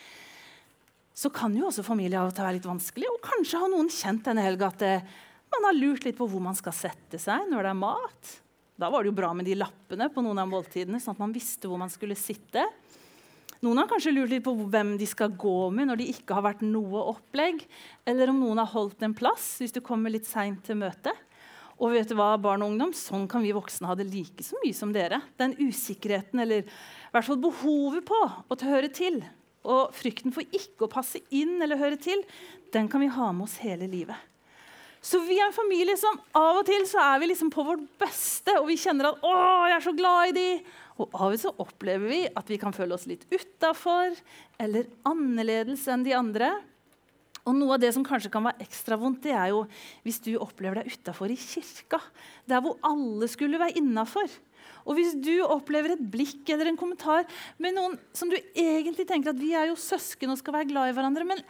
så 1.18 1.32
kan 1.34 1.56
jo 1.58 1.68
også 1.68 1.84
familie 1.86 2.20
av 2.20 2.30
og 2.30 2.36
til 2.36 2.46
være 2.46 2.58
litt 2.60 2.70
vanskelig. 2.70 3.10
Og 3.12 3.24
kanskje 3.26 3.62
har 3.62 3.72
noen 3.72 3.90
kjent 3.92 4.24
denne 4.30 4.46
helga 4.46 4.70
at 4.70 4.86
eh, 4.86 5.10
man 5.50 5.66
har 5.68 5.78
lurt 5.78 6.06
litt 6.06 6.18
på 6.18 6.30
hvor 6.30 6.44
man 6.44 6.58
skal 6.58 6.76
sette 6.76 7.20
seg 7.22 7.50
når 7.50 7.66
det 7.66 7.74
er 7.74 7.82
mat. 7.82 8.36
Da 8.80 8.88
var 8.94 9.04
det 9.04 9.12
jo 9.12 9.18
bra 9.18 9.34
med 9.36 9.50
de 9.50 9.58
lappene 9.60 10.08
på 10.14 10.24
noen 10.24 10.40
av 10.40 10.48
måltidene, 10.48 11.02
sånn 11.02 11.18
at 11.18 11.22
man 11.26 11.36
visste 11.36 11.68
hvor 11.68 11.82
man 11.82 11.92
skulle 11.92 12.16
sitte. 12.18 12.64
Noen 13.60 13.82
har 13.82 13.90
kanskje 13.92 14.14
lurt 14.16 14.32
litt 14.32 14.46
på 14.46 14.54
hvem 14.56 14.94
de 15.00 15.08
skal 15.10 15.34
gå 15.36 15.70
med 15.76 15.90
når 15.90 16.00
de 16.00 16.12
ikke 16.14 16.36
har 16.38 16.46
vært 16.46 16.62
noe 16.64 17.02
opplegg, 17.12 17.66
eller 18.08 18.32
om 18.32 18.38
noen 18.40 18.62
har 18.62 18.70
holdt 18.72 19.04
en 19.04 19.16
plass 19.16 19.58
hvis 19.60 19.76
du 19.76 19.82
kommer 19.84 20.14
litt 20.14 20.30
seint 20.30 20.62
til 20.64 20.80
møtet. 20.80 21.26
Og 21.80 21.94
vet 21.96 22.08
du 22.12 22.16
hva, 22.20 22.34
barn 22.40 22.64
og 22.64 22.74
ungdom, 22.74 22.94
sånn 22.96 23.28
kan 23.32 23.44
vi 23.44 23.56
voksne 23.56 23.88
ha 23.88 23.96
det 23.96 24.08
like 24.12 24.44
så 24.44 24.60
mye 24.64 24.76
som 24.76 24.92
dere. 24.96 25.22
Den 25.40 25.56
usikkerheten, 25.60 26.40
eller 26.44 26.64
i 26.64 27.12
hvert 27.16 27.28
fall 27.28 27.40
behovet 27.40 28.08
på 28.08 28.20
å 28.20 28.60
høre 28.64 28.92
til, 28.96 29.22
og 29.68 29.96
frykten 29.96 30.36
for 30.36 30.44
ikke 30.56 30.88
å 30.88 30.92
passe 30.92 31.22
inn 31.36 31.58
eller 31.64 31.80
høre 31.80 32.00
til, 32.00 32.24
den 32.76 32.88
kan 32.92 33.04
vi 33.04 33.12
ha 33.12 33.32
med 33.36 33.48
oss 33.48 33.60
hele 33.64 33.88
livet. 33.92 34.16
Så 35.00 35.22
vi 35.24 35.38
er 35.40 35.48
en 35.48 35.56
familie 35.56 35.96
som 36.00 36.18
av 36.36 36.60
og 36.60 36.66
til 36.68 36.84
så 36.88 37.00
er 37.00 37.22
vi 37.22 37.30
liksom 37.32 37.52
på 37.54 37.64
vårt 37.64 37.86
beste, 38.02 38.58
og 38.60 38.68
vi 38.68 38.76
kjenner 38.80 39.14
at 39.14 39.22
'Å, 39.24 39.36
jeg 39.72 39.76
er 39.78 39.86
så 39.88 39.96
glad 39.96 40.30
i 40.30 40.36
de'. 40.36 40.64
Og 41.00 41.14
av 41.16 41.32
og 41.32 41.40
til 41.40 41.62
opplever 41.64 42.12
vi 42.12 42.24
at 42.28 42.50
vi 42.52 42.58
kan 42.60 42.76
føle 42.76 42.96
oss 42.96 43.08
litt 43.08 43.24
utafor 43.32 44.18
eller 44.60 44.90
annerledes 45.08 45.86
enn 45.92 46.04
de 46.04 46.16
andre. 46.18 46.52
Og 47.48 47.56
noe 47.56 47.78
av 47.78 47.82
det 47.82 47.94
som 47.96 48.04
kanskje 48.06 48.32
kan 48.34 48.44
være 48.46 48.66
ekstra 48.66 48.98
vondt, 49.00 49.24
det 49.24 49.34
er 49.34 49.54
jo 49.54 49.64
hvis 50.04 50.20
du 50.26 50.34
opplever 50.42 50.82
deg 50.82 50.92
utafor 50.92 51.32
i 51.32 51.38
kirka. 51.40 52.02
Der 52.50 52.62
hvor 52.66 52.78
alle 52.86 53.30
skulle 53.32 53.62
være 53.62 53.80
innafor. 53.80 54.28
Og 54.84 54.98
hvis 54.98 55.16
du 55.18 55.34
opplever 55.46 55.96
et 55.96 56.04
blikk 56.12 56.50
eller 56.52 56.70
en 56.70 56.80
kommentar 56.80 57.26
med 57.62 57.76
noen 57.78 57.96
som 58.16 58.32
du 58.32 58.36
egentlig 58.54 59.08
tenker 59.08 59.32
at 59.32 59.40
vi 59.40 59.54
er 59.58 59.70
jo 59.70 59.80
søsken 59.80 60.34
og 60.34 60.40
skal 60.42 60.60
være 60.60 60.70
glad 60.72 60.92
i 60.92 60.98
hverandre, 60.98 61.28
men 61.32 61.44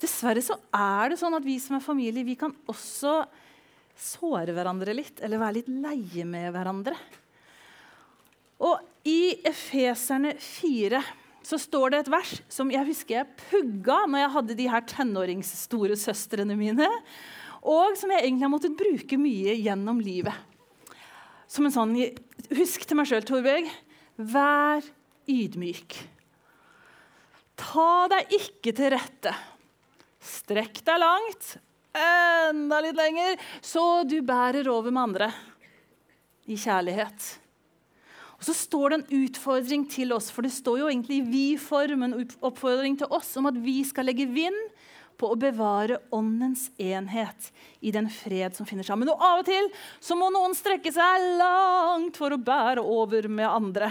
dessverre 0.00 0.42
så 0.44 0.58
er 0.74 1.12
det 1.12 1.18
sånn 1.20 1.36
at 1.36 1.46
vi 1.46 1.58
som 1.62 1.78
er 1.78 1.84
familie, 1.84 2.26
vi 2.26 2.38
kan 2.38 2.54
også 2.70 3.22
såre 3.94 4.54
hverandre 4.54 4.94
litt 4.96 5.22
eller 5.22 5.42
være 5.42 5.60
litt 5.60 5.70
leie 5.70 6.26
med 6.28 6.50
hverandre. 6.54 6.96
Og 8.62 8.80
i 9.08 9.34
Efeserne 9.46 10.34
4 10.40 11.02
så 11.44 11.58
står 11.60 11.92
det 11.92 11.98
et 12.02 12.12
vers 12.14 12.34
som 12.52 12.70
jeg 12.72 12.88
husker 12.88 13.18
jeg 13.18 13.46
pugga 13.50 14.04
når 14.08 14.22
jeg 14.22 14.34
hadde 14.36 14.56
de 14.58 14.68
her 14.72 14.84
tenåringsstore 14.88 15.96
søstrene 16.00 16.56
mine, 16.56 16.88
og 17.64 17.96
som 18.00 18.12
jeg 18.12 18.24
egentlig 18.24 18.46
har 18.46 18.52
måttet 18.52 18.78
bruke 18.78 19.18
mye 19.20 19.56
gjennom 19.60 20.00
livet. 20.04 20.36
Som 21.48 21.68
en 21.68 21.74
sånn 21.74 21.96
Husk 22.54 22.82
til 22.84 22.98
meg 22.98 23.08
sjøl, 23.08 23.22
Torbjørg. 23.24 23.70
Vær 24.20 24.84
ydmyk. 25.32 25.94
Ta 27.56 28.04
deg 28.12 28.34
ikke 28.36 28.74
til 28.76 28.92
rette. 28.92 29.32
Strekk 30.24 30.82
deg 30.84 31.00
langt, 31.00 31.54
enda 31.96 32.82
litt 32.84 32.98
lenger, 32.98 33.40
så 33.64 34.04
du 34.08 34.18
bærer 34.26 34.68
over 34.72 34.92
med 34.92 35.02
andre 35.06 35.30
i 36.48 36.58
kjærlighet. 36.60 37.30
Og 38.44 38.50
Så 38.50 38.58
står 38.66 38.90
det 38.90 38.96
en 38.98 39.22
utfordring 39.24 39.86
til 39.88 40.10
oss, 40.12 40.26
for 40.28 40.44
det 40.44 40.52
står 40.52 40.82
jo 40.82 40.88
egentlig 40.90 41.22
i 41.22 41.28
vi-form 41.32 42.02
en 42.04 42.16
oppfordring 42.44 42.98
til 43.00 43.08
oss 43.08 43.30
om 43.40 43.48
at 43.48 43.56
vi 43.56 43.78
skal 43.88 44.04
legge 44.04 44.26
vind 44.28 44.58
på 45.16 45.30
å 45.32 45.38
bevare 45.40 45.96
åndens 46.12 46.66
enhet 46.76 47.48
i 47.80 47.92
den 47.94 48.10
fred 48.12 48.52
som 48.52 48.68
finner 48.68 48.84
sammen. 48.84 49.08
Og 49.08 49.16
av 49.16 49.40
og 49.40 49.48
til 49.48 49.70
så 49.96 50.12
må 50.18 50.28
noen 50.34 50.52
strekke 50.58 50.92
seg 50.92 51.24
langt 51.40 52.20
for 52.20 52.36
å 52.36 52.40
bære 52.50 52.84
over 52.84 53.30
med 53.32 53.48
andre. 53.48 53.88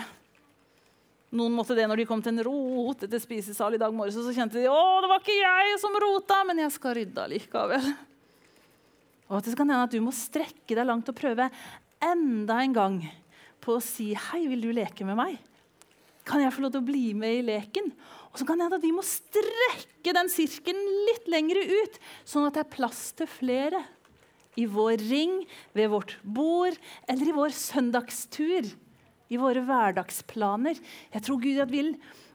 Noen 1.33 1.57
måtte 1.57 1.73
det 1.73 1.89
når 1.89 2.03
de 2.03 2.07
kom 2.11 2.21
til 2.21 2.35
en 2.35 2.45
rotete 2.45 3.23
spisesal 3.23 3.73
i 3.73 3.81
dag 3.81 3.95
morges. 3.95 4.21
Så 4.21 4.35
kjente 4.37 4.61
de 4.61 4.69
å, 4.69 4.83
det 5.01 5.09
var 5.09 5.23
ikke 5.23 5.39
jeg 5.39 5.81
som 5.81 5.97
rota, 6.05 6.43
men 6.45 6.61
jeg 6.61 6.75
skal 6.77 6.99
rydde 6.99 7.25
likevel. 7.33 7.89
Og 9.31 9.39
at 9.39 9.49
det 9.49 9.57
kan 9.57 9.65
hende 9.65 9.89
at 9.89 9.97
du 9.97 10.03
må 10.05 10.13
strekke 10.13 10.77
deg 10.77 10.85
langt 10.85 11.09
og 11.09 11.17
prøve 11.17 11.49
enda 12.05 12.61
en 12.61 12.77
gang 12.77 13.01
på 13.63 13.77
å 13.77 13.83
si 13.83 14.11
'Hei, 14.13 14.45
vil 14.51 14.61
du 14.61 14.71
leke 14.75 15.07
med 15.07 15.17
meg?' 15.17 15.39
Kan 16.23 16.39
jeg 16.39 16.53
få 16.55 16.63
lov 16.63 16.71
til 16.71 16.83
å 16.83 16.87
bli 16.87 17.13
med 17.13 17.39
i 17.39 17.41
leken? 17.43 17.91
Og 18.31 18.39
så 18.39 18.47
kan 18.47 18.57
det 18.57 18.65
hende 18.65 18.79
at 18.79 18.85
vi 18.85 18.95
må 18.95 19.03
strekke 19.03 20.13
den 20.15 20.31
sirkelen 20.31 20.85
litt 21.09 21.27
lengre 21.27 21.59
ut, 21.59 21.99
sånn 22.23 22.47
at 22.47 22.55
det 22.55 22.63
er 22.63 22.75
plass 22.77 23.11
til 23.17 23.27
flere. 23.27 23.83
I 24.55 24.65
vår 24.69 25.03
ring, 25.09 25.43
ved 25.73 25.91
vårt 25.91 26.15
bord 26.23 26.77
eller 27.09 27.27
i 27.27 27.35
vår 27.35 27.51
søndagstur. 27.57 28.69
I 29.33 29.39
våre 29.41 29.65
hverdagsplaner. 29.65 30.79
Jeg 31.11 31.25
tror 31.25 31.41
Gud 31.41 31.61
vil 31.73 31.93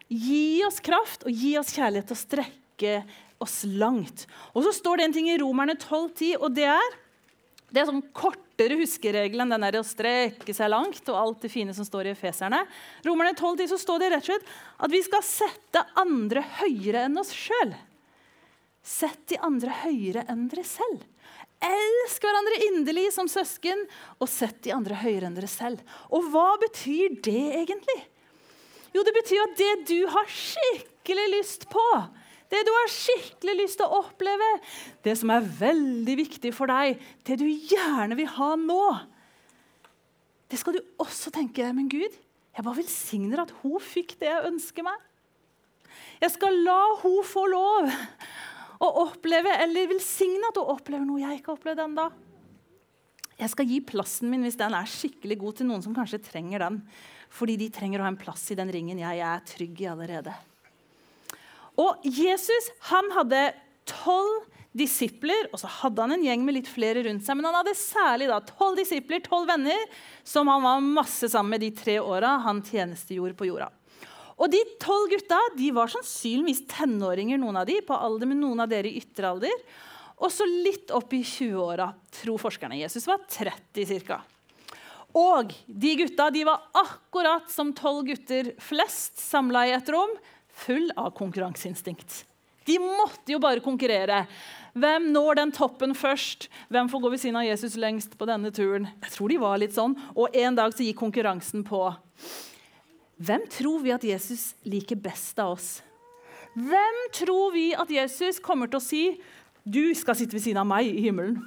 gi 0.09 0.63
oss 0.67 0.81
kraft 0.85 1.25
og 1.25 1.33
gi 1.33 1.57
oss 1.61 1.73
kjærlighet 1.77 2.11
til 2.11 2.19
å 2.19 2.23
strekke 2.23 2.95
oss 3.43 3.63
langt. 3.65 4.27
Og 4.53 4.67
så 4.67 4.75
står 4.75 4.99
det 4.99 5.09
en 5.09 5.17
ting 5.17 5.29
i 5.31 5.39
Romerne 5.41 5.79
12,10, 5.79 6.37
og 6.43 6.55
det 6.59 6.69
er 6.75 6.99
det 7.69 7.83
er 7.83 7.89
sånn 7.91 8.05
kortere 8.17 8.79
huskeregel 8.81 9.43
enn 9.45 9.53
den 9.53 9.67
der 9.67 9.77
å 9.81 9.85
strekke 9.87 10.55
seg 10.57 10.71
langt 10.73 11.11
og 11.13 11.19
alt 11.21 11.45
det 11.45 11.51
fine 11.53 11.75
som 11.77 11.85
står 11.85 12.09
i 12.09 12.15
Efeserne. 12.15 12.63
Romerne 13.05 13.35
12, 13.37 13.67
så 13.75 13.79
står 13.81 14.01
det 14.01 14.09
rett 14.15 14.25
og 14.25 14.31
slett 14.31 14.49
at 14.87 14.95
vi 14.95 15.03
skal 15.05 15.25
sette 15.27 15.85
andre 16.01 16.45
høyere 16.63 17.05
enn 17.09 17.21
oss 17.21 17.35
sjøl. 17.37 17.75
Sett 18.81 19.27
de 19.29 19.41
andre 19.45 19.75
høyere 19.83 20.25
enn 20.33 20.47
dere 20.49 20.65
selv. 20.65 21.05
Elsk 21.59 22.25
hverandre 22.25 22.61
inderlig 22.71 23.09
som 23.13 23.29
søsken, 23.29 23.83
og 24.23 24.31
sett 24.31 24.63
de 24.65 24.73
andre 24.73 24.97
høyere 25.03 25.29
enn 25.29 25.37
dere 25.37 25.51
selv. 25.51 25.83
Og 26.15 26.31
hva 26.33 26.55
betyr 26.63 27.19
det 27.27 27.43
egentlig? 27.65 27.99
Jo, 28.95 29.05
det 29.05 29.13
betyr 29.13 29.45
at 29.45 29.59
det 29.59 29.75
du 29.91 29.99
har 30.09 30.31
skikkelig 30.33 31.27
lyst 31.35 31.69
på, 31.69 31.85
det 32.49 32.63
du 32.65 32.71
har 32.73 32.93
skikkelig 32.93 33.55
lyst 33.59 33.79
til 33.81 33.89
å 33.89 34.01
oppleve, 34.03 34.49
det 35.05 35.15
som 35.21 35.33
er 35.35 35.45
veldig 35.59 36.15
viktig 36.23 36.53
for 36.57 36.71
deg, 36.71 37.01
det 37.29 37.37
du 37.41 37.47
gjerne 37.47 38.17
vil 38.19 38.31
ha 38.39 38.55
nå. 38.61 38.85
Det 40.49 40.57
skal 40.57 40.79
du 40.79 40.81
også 41.03 41.33
tenke 41.35 41.67
Men 41.77 41.91
Gud, 41.93 42.15
jeg 42.57 42.65
bare 42.65 42.81
velsigner 42.81 43.45
at 43.45 43.53
hun 43.61 43.77
fikk 43.85 44.17
det 44.23 44.31
jeg 44.31 44.49
ønsker 44.49 44.87
meg. 44.87 44.97
Jeg 46.19 46.33
skal 46.35 46.57
la 46.65 46.81
hun 47.03 47.21
få 47.27 47.45
lov 47.53 47.91
å 48.83 48.89
oppleve, 49.05 49.53
eller 49.63 49.93
velsigne 49.93 50.49
at 50.49 50.59
hun 50.59 50.73
opplever 50.73 51.07
noe 51.07 51.21
jeg 51.23 51.39
ikke 51.39 51.53
har 51.53 51.61
opplevd 51.61 51.85
ennå. 51.85 52.09
Jeg 53.39 53.53
skal 53.53 53.71
gi 53.71 53.79
plassen 53.87 54.33
min 54.33 54.43
hvis 54.43 54.59
den 54.59 54.75
er 54.75 54.91
skikkelig 54.91 55.39
god, 55.39 55.61
til 55.61 55.69
noen 55.69 55.85
som 55.85 55.95
kanskje 55.95 56.23
trenger 56.25 56.65
den. 56.65 56.81
Fordi 57.31 57.59
de 57.61 57.69
trenger 57.71 58.01
å 58.01 58.09
ha 58.09 58.11
en 58.11 58.19
plass 58.19 58.49
i 58.51 58.57
den 58.59 58.73
ringen 58.73 58.99
jeg 58.99 59.21
er 59.23 59.45
trygg 59.47 59.85
i 59.85 59.91
allerede. 59.93 60.33
Og 61.79 62.05
Jesus 62.05 62.73
han 62.91 63.11
hadde 63.15 63.51
tolv 63.89 64.47
disipler, 64.79 65.49
og 65.53 65.61
så 65.63 65.71
hadde 65.81 66.05
han 66.05 66.15
en 66.15 66.25
gjeng 66.27 66.45
med 66.47 66.59
litt 66.59 66.69
flere 66.71 67.03
rundt 67.07 67.25
seg. 67.27 67.39
Men 67.39 67.49
han 67.49 67.59
hadde 67.61 67.75
særlig 67.79 68.29
tolv 68.53 68.79
disipler, 68.79 69.23
tolv 69.25 69.49
venner, 69.51 69.81
som 70.27 70.51
han 70.51 70.65
var 70.65 70.85
masse 70.85 71.31
sammen 71.33 71.57
med 71.57 71.65
de 71.65 71.73
tre 71.75 71.99
åra 72.03 72.37
han 72.45 72.63
tjenestegjorde 72.67 73.39
på 73.39 73.49
jorda. 73.49 73.71
Og 74.39 74.53
De 74.53 74.61
tolv 74.79 75.11
gutta 75.11 75.39
de 75.57 75.73
var 75.75 75.91
sannsynligvis 75.91 76.63
tenåringer, 76.71 77.41
noen 77.43 77.59
av 77.59 77.67
de, 77.67 77.81
på 77.83 77.97
alder 77.97 78.31
med 78.31 78.39
noen 78.39 78.63
av 78.63 78.71
dere 78.71 78.91
i 78.91 79.01
ytre 79.01 79.33
alder. 79.33 79.65
Og 80.19 80.31
så 80.35 80.47
litt 80.47 80.93
opp 80.95 81.15
i 81.15 81.25
20-åra, 81.27 81.89
tror 82.21 82.39
forskerne. 82.43 82.79
Jesus 82.79 83.07
var 83.07 83.25
30 83.31 84.03
ca. 84.07 84.21
Og 85.19 85.51
de 85.67 85.95
gutta 85.99 86.29
de 86.31 86.45
var 86.47 86.69
akkurat 86.77 87.51
som 87.51 87.73
tolv 87.75 88.05
gutter 88.11 88.53
flest 88.63 89.19
samla 89.23 89.65
i 89.67 89.75
et 89.75 89.91
rom 89.91 90.13
full 90.59 90.91
av 90.97 91.13
konkurranseinstinkt. 91.19 92.25
De 92.69 92.77
måtte 92.83 93.33
jo 93.33 93.41
bare 93.41 93.65
konkurrere. 93.65 94.27
Hvem 94.77 95.09
når 95.15 95.41
den 95.41 95.53
toppen 95.57 95.95
først? 95.97 96.49
Hvem 96.69 96.91
får 96.93 97.03
gå 97.03 97.13
ved 97.15 97.23
siden 97.23 97.39
av 97.41 97.47
Jesus 97.47 97.79
lengst 97.81 98.19
på 98.19 98.29
denne 98.29 98.53
turen? 98.55 98.91
Jeg 99.07 99.15
tror 99.15 99.33
de 99.33 99.41
var 99.41 99.61
litt 99.63 99.77
sånn. 99.77 99.97
Og 100.13 100.37
en 100.37 100.59
dag 100.59 100.75
så 100.77 100.85
gikk 100.85 101.01
konkurransen 101.01 101.65
på. 101.67 101.87
Hvem 103.19 103.49
tror 103.51 103.83
vi 103.83 103.95
at 103.95 104.05
Jesus 104.07 104.53
liker 104.69 105.01
best 105.01 105.41
av 105.43 105.57
oss? 105.57 105.79
Hvem 106.59 107.01
tror 107.17 107.55
vi 107.55 107.71
at 107.79 107.91
Jesus 107.91 108.39
kommer 108.43 108.71
til 108.71 108.81
å 108.81 108.85
si 108.85 109.03
du 109.69 109.91
skal 109.97 110.17
sitte 110.17 110.37
ved 110.37 110.45
siden 110.45 110.61
av 110.63 110.69
meg 110.69 110.91
i 110.91 111.03
himmelen? 111.09 111.41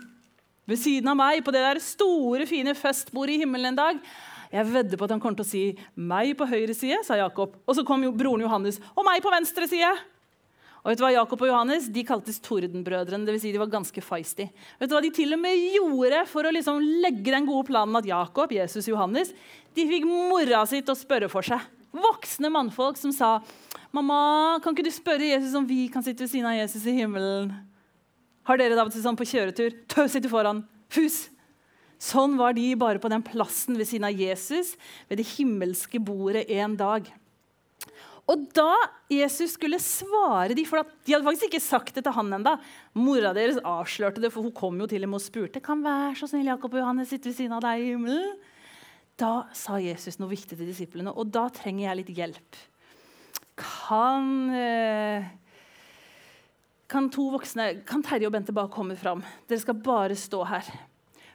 Ved 0.70 0.80
siden 0.82 1.10
av 1.12 1.18
meg 1.20 1.42
på 1.46 1.54
det 1.54 1.64
der 1.64 1.80
store, 1.84 2.46
fine 2.50 2.74
festbordet 2.78 3.38
i 3.38 3.42
himmelen 3.44 3.72
en 3.72 3.80
dag. 3.80 4.04
Jeg 4.52 4.68
vedder 4.68 5.00
på 5.00 5.08
at 5.08 5.14
han 5.16 5.22
kommer 5.24 5.40
til 5.40 5.46
å 5.46 5.52
si 5.52 5.78
'meg 5.96 6.36
på 6.38 6.48
høyre 6.48 6.76
side', 6.76 7.06
sa 7.06 7.16
Jakob. 7.16 7.56
Og 7.68 7.76
så 7.76 7.86
kom 7.86 8.04
jo 8.04 8.12
broren 8.12 8.42
Johannes 8.42 8.80
'og 8.96 9.06
meg 9.06 9.22
på 9.24 9.32
venstre 9.32 9.68
side'. 9.68 9.98
Og 10.82 10.90
vet 10.90 10.98
du 10.98 11.04
hva 11.04 11.14
Jakob 11.14 11.42
og 11.42 11.48
Johannes 11.48 11.88
de 11.94 12.04
kaltes 12.04 12.40
tordenbrødrene. 12.42 13.26
Det 13.26 13.34
vil 13.36 13.40
si 13.40 13.52
de 13.52 13.62
var 13.62 13.70
ganske 13.70 14.02
feisty. 14.02 14.50
Vet 14.80 14.90
du 14.90 14.96
hva 14.96 15.02
de 15.02 15.12
til 15.14 15.34
og 15.34 15.40
med 15.40 15.54
gjorde 15.78 16.28
for 16.28 16.44
å 16.44 16.54
liksom 16.54 16.82
legge 17.04 17.30
den 17.30 17.46
gode 17.46 17.68
planen 17.70 17.96
at 17.96 18.06
Jakob, 18.10 18.52
Jesus 18.52 18.90
Johannes 18.90 19.32
de 19.76 19.86
fikk 19.86 20.08
mora 20.10 20.66
si 20.66 20.82
til 20.82 20.96
å 20.96 20.98
spørre 20.98 21.30
for 21.30 21.46
seg. 21.46 21.62
Voksne 21.94 22.50
mannfolk 22.50 22.98
som 22.98 23.12
sa 23.12 23.42
'Mamma, 23.94 24.60
kan 24.64 24.74
ikke 24.74 24.86
du 24.86 24.92
spørre 24.92 25.20
Jesus 25.36 25.54
om 25.54 25.68
vi 25.68 25.90
kan 25.90 26.02
sitte 26.02 26.24
ved 26.24 26.32
siden 26.32 26.48
av 26.48 26.56
Jesus 26.56 26.86
i 26.88 26.96
himmelen?' 26.96 27.52
Har 28.44 28.58
dere 28.58 28.76
da 28.76 28.86
sånn 28.90 29.18
på 29.18 29.28
kjøretur? 29.28 29.86
Tøv 29.88 30.10
sitter 30.10 30.30
foran. 30.30 30.66
Fus! 30.90 31.30
Sånn 32.02 32.34
var 32.40 32.56
de 32.58 32.72
bare 32.80 33.02
på 33.02 33.12
den 33.14 33.22
plassen 33.22 33.78
ved 33.78 33.86
siden 33.90 34.08
av 34.10 34.18
Jesus, 34.18 34.74
ved 35.10 35.22
det 35.22 35.28
himmelske 35.36 36.02
bordet 36.02 36.48
en 36.50 36.74
dag. 36.80 37.06
Og 38.32 38.46
da 38.56 38.72
Jesus 39.12 39.56
skulle 39.58 39.80
svare 39.82 40.56
dem, 40.56 40.66
for 40.68 40.86
De 41.06 41.14
hadde 41.14 41.26
faktisk 41.26 41.50
ikke 41.50 41.64
sagt 41.64 41.98
det 41.98 42.06
til 42.06 42.16
han 42.16 42.32
enda. 42.38 42.56
Mora 42.98 43.34
deres 43.36 43.60
avslørte 43.60 44.24
det, 44.24 44.32
for 44.34 44.46
hun 44.46 44.56
kom 44.56 44.80
jo 44.82 44.88
til 44.90 45.04
dem 45.04 45.18
og 45.18 45.24
spurte 45.24 45.62
kan 45.64 45.84
være 45.84 46.16
så 46.20 46.30
snill 46.32 46.50
Jakob 46.50 46.74
og 46.74 46.84
Johannes 46.84 47.12
sitte 47.12 47.30
ved 47.30 47.38
siden 47.38 47.58
av 47.58 47.64
deg 47.66 47.82
i 47.82 47.92
himmelen. 47.92 48.38
Da 49.20 49.48
sa 49.58 49.78
Jesus 49.82 50.18
noe 50.18 50.32
viktig 50.32 50.56
til 50.56 50.70
disiplene, 50.70 51.14
og 51.14 51.30
da 51.34 51.48
trenger 51.54 51.90
jeg 51.90 52.00
litt 52.00 52.14
hjelp. 52.18 52.62
Kan, 53.62 54.30
eh, 54.56 55.28
kan 56.90 57.10
to 57.14 57.28
voksne, 57.36 57.86
kan 57.86 58.02
Terje 58.02 58.30
og 58.30 58.34
Bente 58.34 58.56
bare 58.56 58.72
komme 58.74 58.98
fram? 58.98 59.22
Dere 59.50 59.60
skal 59.62 59.76
bare 59.76 60.18
stå 60.18 60.46
her. 60.48 60.72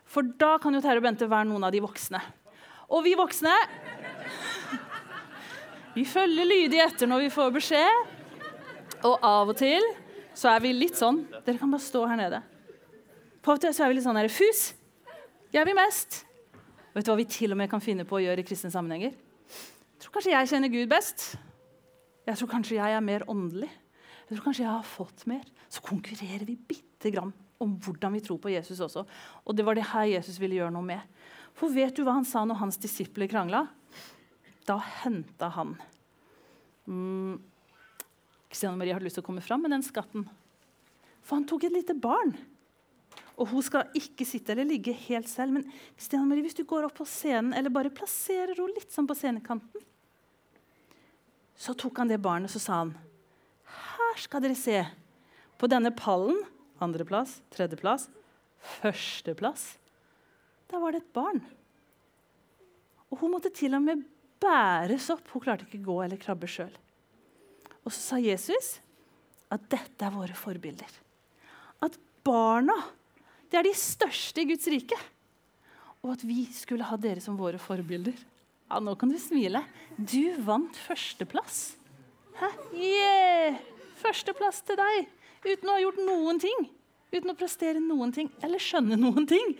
For 0.06 0.26
da 0.38 0.56
kan 0.62 0.74
jo 0.74 0.82
Terje 0.84 1.02
og 1.02 1.06
Bente 1.06 1.28
være 1.30 1.48
noen 1.50 1.66
av 1.66 1.74
de 1.74 1.82
voksne. 1.82 2.20
Og 2.94 3.02
vi 3.02 3.16
voksne 3.18 3.52
Vi 5.96 6.04
følger 6.06 6.46
lydig 6.46 6.82
etter 6.84 7.08
når 7.10 7.24
vi 7.24 7.32
får 7.34 7.54
beskjed. 7.56 8.12
Og 9.08 9.24
av 9.24 9.50
og 9.52 9.56
til 9.58 9.82
så 10.36 10.52
er 10.52 10.60
vi 10.62 10.74
litt 10.76 10.98
sånn 10.98 11.22
Dere 11.32 11.58
kan 11.58 11.72
bare 11.72 11.84
stå 11.84 12.04
her 12.10 12.20
nede. 12.20 12.42
På 13.42 13.56
og 13.56 13.62
til 13.62 13.74
så 13.74 13.86
er 13.86 13.92
vi 13.92 13.98
litt 13.98 14.06
sånn 14.06 14.18
her 14.20 14.30
Fus! 14.32 14.68
Jeg 15.54 15.64
vil 15.64 15.76
mest. 15.78 16.24
Vet 16.92 17.06
du 17.06 17.10
hva 17.12 17.16
vi 17.18 17.28
til 17.30 17.54
og 17.54 17.60
med 17.60 17.70
kan 17.70 17.80
finne 17.80 18.04
på 18.08 18.18
å 18.18 18.22
gjøre 18.22 18.42
i 18.42 18.46
kristne 18.46 18.70
sammenhenger? 18.72 19.14
Jeg 19.14 20.02
tror 20.02 20.16
kanskje 20.16 20.34
jeg 20.34 20.50
kjenner 20.50 20.72
Gud 20.72 20.90
best. 20.90 21.26
Jeg 22.26 22.40
tror 22.40 22.50
kanskje 22.50 22.78
jeg 22.78 22.96
er 22.96 23.04
mer 23.04 23.24
åndelig. 23.30 23.70
Jeg 24.26 24.34
tror 24.34 24.44
kanskje 24.48 24.64
jeg 24.64 24.72
har 24.72 24.88
fått 24.90 25.24
mer. 25.30 25.44
Så 25.72 25.84
konkurrerer 25.86 26.44
vi 26.48 26.58
bitte 26.58 27.12
grann 27.14 27.32
om 27.62 27.74
hvordan 27.82 28.16
vi 28.16 28.22
tror 28.24 28.38
på 28.42 28.52
Jesus 28.52 28.80
også. 28.84 29.04
Og 29.44 29.56
det 29.56 29.64
var 29.66 29.78
det 29.78 29.88
her 29.92 30.08
Jesus 30.10 30.38
ville 30.40 30.58
gjøre 30.58 30.74
noe 30.74 30.86
med. 30.86 31.02
For 31.56 31.72
vet 31.72 31.96
du 31.96 32.04
hva 32.04 32.18
han 32.18 32.28
sa 32.28 32.44
når 32.44 32.60
hans 32.60 32.80
disipler 32.80 33.30
krangla? 33.30 33.64
Da 34.66 34.76
henta 35.02 35.48
han 35.54 35.76
mm, 36.90 37.36
og 38.56 38.78
Marie 38.78 38.94
hadde 38.94 39.04
lyst 39.04 39.18
til 39.18 39.24
å 39.24 39.26
komme 39.26 39.44
fram 39.44 39.60
med 39.64 39.74
den 39.74 39.84
skatten. 39.84 40.22
For 41.20 41.36
han 41.36 41.44
tok 41.48 41.66
et 41.66 41.74
lite 41.74 41.96
barn. 41.98 42.32
Og 43.36 43.50
hun 43.50 43.64
skal 43.64 43.90
ikke 43.98 44.24
sitte 44.24 44.54
eller 44.54 44.68
ligge 44.68 44.94
helt 44.96 45.28
selv. 45.28 45.58
Men 45.58 45.66
Kristiane 45.98 46.24
Marie, 46.28 46.46
hvis 46.46 46.56
du 46.56 46.64
går 46.64 46.86
opp 46.86 46.96
på 46.96 47.08
scenen, 47.08 47.52
eller 47.52 47.74
bare 47.74 47.92
plasserer 47.92 48.56
henne 48.56 48.78
litt 48.78 48.94
sånn 48.94 49.08
på 49.08 49.16
scenekanten 49.18 49.84
Så 51.56 51.74
tok 51.76 52.00
han 52.00 52.08
det 52.08 52.22
barnet 52.22 52.48
og 52.48 52.54
så 52.56 52.62
sa 52.62 52.80
han, 52.84 52.94
her 53.66 54.22
skal 54.22 54.44
dere 54.44 54.56
se. 54.56 54.80
På 55.60 55.68
denne 55.68 55.92
pallen, 55.96 56.38
andreplass, 56.82 57.38
tredjeplass, 57.54 58.08
førsteplass, 58.80 59.68
der 60.70 60.82
var 60.82 60.94
det 60.94 61.04
et 61.04 61.14
barn. 61.14 61.40
Og 63.12 63.20
hun 63.22 63.36
måtte 63.36 63.52
til 63.54 63.76
og 63.78 63.84
med 63.84 64.02
bæres 64.42 65.08
opp. 65.14 65.28
Hun 65.32 65.44
klarte 65.44 65.66
ikke 65.68 65.84
gå 65.86 66.00
eller 66.02 66.20
krabbe 66.20 66.48
sjøl. 66.50 66.72
Og 67.86 67.94
så 67.94 68.00
sa 68.02 68.18
Jesus 68.18 68.76
at 69.52 69.68
dette 69.70 70.02
er 70.02 70.14
våre 70.14 70.34
forbilder. 70.34 70.90
At 71.86 71.94
barna 72.26 72.74
det 73.46 73.60
er 73.60 73.68
de 73.68 73.76
største 73.78 74.42
i 74.42 74.48
Guds 74.50 74.66
rike. 74.72 74.98
Og 76.02 76.16
at 76.16 76.24
vi 76.26 76.42
skulle 76.54 76.86
ha 76.86 76.98
dere 76.98 77.22
som 77.22 77.38
våre 77.38 77.60
forbilder. 77.62 78.16
Ja, 78.66 78.80
Nå 78.82 78.96
kan 78.98 79.10
du 79.12 79.18
smile. 79.22 79.62
Du 79.96 80.34
vant 80.42 80.74
førsteplass. 80.86 81.76
Hæ? 82.36 82.50
Yeah! 82.74 83.60
Førsteplass 84.02 84.60
til 84.66 84.78
deg. 84.78 85.06
Uten 85.44 85.70
å 85.70 85.74
ha 85.76 85.82
gjort 85.82 86.00
noen 86.06 86.40
ting. 86.42 86.68
Uten 87.12 87.32
å 87.32 87.36
prestere 87.38 87.82
noen 87.82 88.12
ting 88.14 88.30
eller 88.44 88.62
skjønne 88.62 88.98
noen 89.00 89.28
ting. 89.28 89.54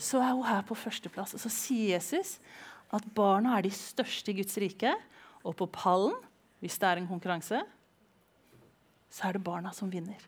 Så 0.00 0.20
er 0.22 0.32
hun 0.32 0.46
her 0.48 0.64
på 0.66 0.76
førsteplass. 0.78 1.36
Og 1.36 1.42
så 1.42 1.52
sier 1.52 1.94
Jesus 1.96 2.38
at 2.94 3.06
barna 3.14 3.56
er 3.56 3.66
de 3.66 3.72
største 3.74 4.32
i 4.32 4.38
Guds 4.40 4.56
rike. 4.60 4.94
Og 5.46 5.56
på 5.56 5.68
pallen, 5.72 6.16
hvis 6.60 6.76
det 6.80 6.88
er 6.88 7.00
en 7.00 7.08
konkurranse, 7.08 7.62
så 9.10 9.26
er 9.26 9.36
det 9.36 9.44
barna 9.46 9.72
som 9.76 9.90
vinner. 9.92 10.20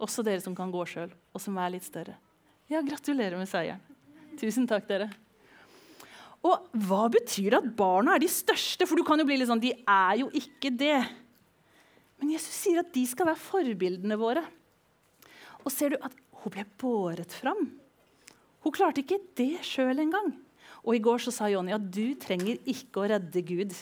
Også 0.00 0.24
dere 0.24 0.40
som 0.40 0.54
kan 0.56 0.70
gå 0.72 0.84
sjøl, 0.88 1.10
og 1.10 1.42
som 1.42 1.56
er 1.60 1.74
litt 1.74 1.84
større. 1.84 2.14
Ja, 2.70 2.80
gratulerer 2.84 3.36
med 3.40 3.50
seieren. 3.50 3.82
Tusen 4.40 4.68
takk, 4.68 4.86
dere. 4.88 5.10
Og 6.46 6.70
hva 6.86 7.04
betyr 7.12 7.50
det 7.52 7.58
at 7.58 7.72
barna 7.76 8.14
er 8.14 8.22
de 8.22 8.30
største? 8.32 8.86
For 8.88 8.96
du 8.96 9.04
kan 9.04 9.20
jo 9.20 9.26
bli 9.28 9.36
litt 9.40 9.50
sånn 9.50 9.60
De 9.60 9.74
er 9.76 10.20
jo 10.22 10.30
ikke 10.36 10.72
det. 10.72 11.02
Men 12.20 12.34
Jesus 12.34 12.56
sier 12.66 12.82
at 12.82 12.92
de 12.94 13.04
skal 13.08 13.30
være 13.30 13.40
forbildene 13.40 14.18
våre. 14.20 14.44
Og 15.64 15.72
ser 15.72 15.94
du 15.94 16.00
at 16.04 16.14
hun 16.42 16.54
ble 16.54 16.64
båret 16.80 17.32
fram? 17.36 17.66
Hun 18.60 18.76
klarte 18.76 19.02
ikke 19.02 19.20
det 19.38 19.62
sjøl 19.64 20.02
engang. 20.02 20.34
Og 20.84 20.96
i 20.96 21.02
går 21.02 21.20
så 21.24 21.32
sa 21.34 21.48
Jonny 21.52 21.72
at 21.76 21.88
du 21.92 22.14
trenger 22.20 22.60
ikke 22.68 23.02
å 23.02 23.08
redde 23.12 23.42
Gud. 23.44 23.74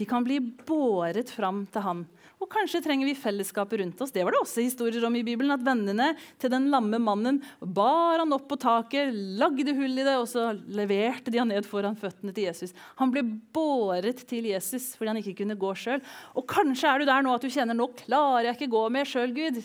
Vi 0.00 0.06
kan 0.08 0.24
bli 0.24 0.38
båret 0.40 1.28
fram 1.28 1.66
til 1.68 1.82
han. 1.84 1.98
Og 2.40 2.48
kanskje 2.48 2.80
trenger 2.80 3.04
vi 3.04 3.12
fellesskapet 3.20 3.82
rundt 3.82 3.98
oss. 4.00 4.12
Det 4.14 4.22
var 4.24 4.32
det 4.32 4.38
også 4.40 4.62
historier 4.64 5.04
om 5.04 5.16
i 5.18 5.20
Bibelen, 5.26 5.52
at 5.52 5.60
Vennene 5.60 6.14
til 6.40 6.48
den 6.54 6.70
lamme 6.72 6.96
mannen 6.96 7.42
bar 7.60 8.22
han 8.22 8.32
opp 8.32 8.46
på 8.48 8.56
taket, 8.62 9.12
lagde 9.12 9.74
hull 9.76 10.00
i 10.00 10.06
det, 10.06 10.14
og 10.16 10.24
så 10.30 10.46
leverte 10.72 11.28
de 11.28 11.42
han 11.42 11.52
ned 11.52 11.68
foran 11.68 11.98
føttene 12.00 12.32
til 12.32 12.46
Jesus. 12.48 12.72
Han 12.96 13.12
ble 13.12 13.26
båret 13.52 14.22
til 14.30 14.48
Jesus 14.48 14.94
fordi 14.96 15.12
han 15.12 15.20
ikke 15.20 15.34
kunne 15.42 15.58
gå 15.60 15.74
sjøl. 15.76 16.00
Og 16.32 16.46
kanskje 16.48 16.88
er 16.88 17.02
du 17.04 17.10
der 17.10 17.26
nå 17.26 17.34
at 17.36 17.44
du 17.44 17.52
kjenner 17.52 17.76
nå 17.76 17.90
klarer 17.98 18.48
jeg 18.48 18.56
ikke 18.56 18.72
gå 18.72 18.82
mer 18.94 19.10
sjøl, 19.10 19.34
Gud. 19.36 19.60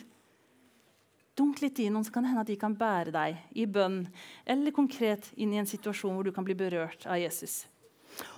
Dunk 1.39 1.63
litt 1.63 1.79
i 1.79 1.87
noen, 1.87 2.03
så 2.03 2.11
kan 2.11 2.27
det 2.27 2.33
hende 2.33 2.43
at 2.43 2.51
de 2.51 2.59
kan 2.59 2.75
bære 2.75 3.15
deg 3.15 3.39
i 3.55 3.69
bønn 3.71 4.01
eller 4.43 4.75
konkret 4.75 5.31
inn 5.39 5.55
i 5.55 5.61
en 5.63 5.71
situasjon 5.71 6.19
hvor 6.19 6.27
du 6.27 6.35
kan 6.35 6.43
bli 6.47 6.59
berørt 6.59 7.07
av 7.07 7.23
Jesus. 7.23 7.61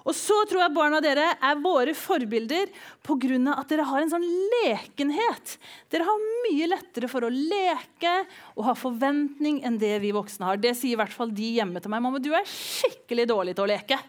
Og 0.08 0.16
så 0.16 0.38
tror 0.48 0.64
jeg 0.64 0.76
barna 0.76 1.00
dere 1.04 1.30
er 1.36 1.62
våre 1.62 1.94
forbilder 1.98 2.72
pga. 3.06 3.54
at 3.54 3.70
dere 3.70 3.88
har 3.88 4.02
en 4.02 4.12
sånn 4.12 4.28
lekenhet. 4.54 5.58
Dere 5.92 6.08
har 6.08 6.28
mye 6.48 6.70
lettere 6.72 7.10
for 7.12 7.28
å 7.28 7.32
leke 7.32 8.14
og 8.56 8.66
ha 8.70 8.76
forventning 8.78 9.64
enn 9.68 9.78
det 9.78 9.98
vi 10.04 10.14
voksne 10.16 10.46
har. 10.46 10.58
Det 10.58 10.76
sier 10.78 10.96
i 10.96 11.00
hvert 11.00 11.14
fall 11.14 11.32
de 11.32 11.58
hjemme 11.60 11.82
til 11.82 11.92
meg. 11.92 12.02
Mamma, 12.02 12.20
du 12.24 12.32
er 12.34 12.48
skikkelig 12.48 13.28
dårlig 13.28 13.58
til 13.58 13.68
å 13.68 13.72
leke. 13.74 14.00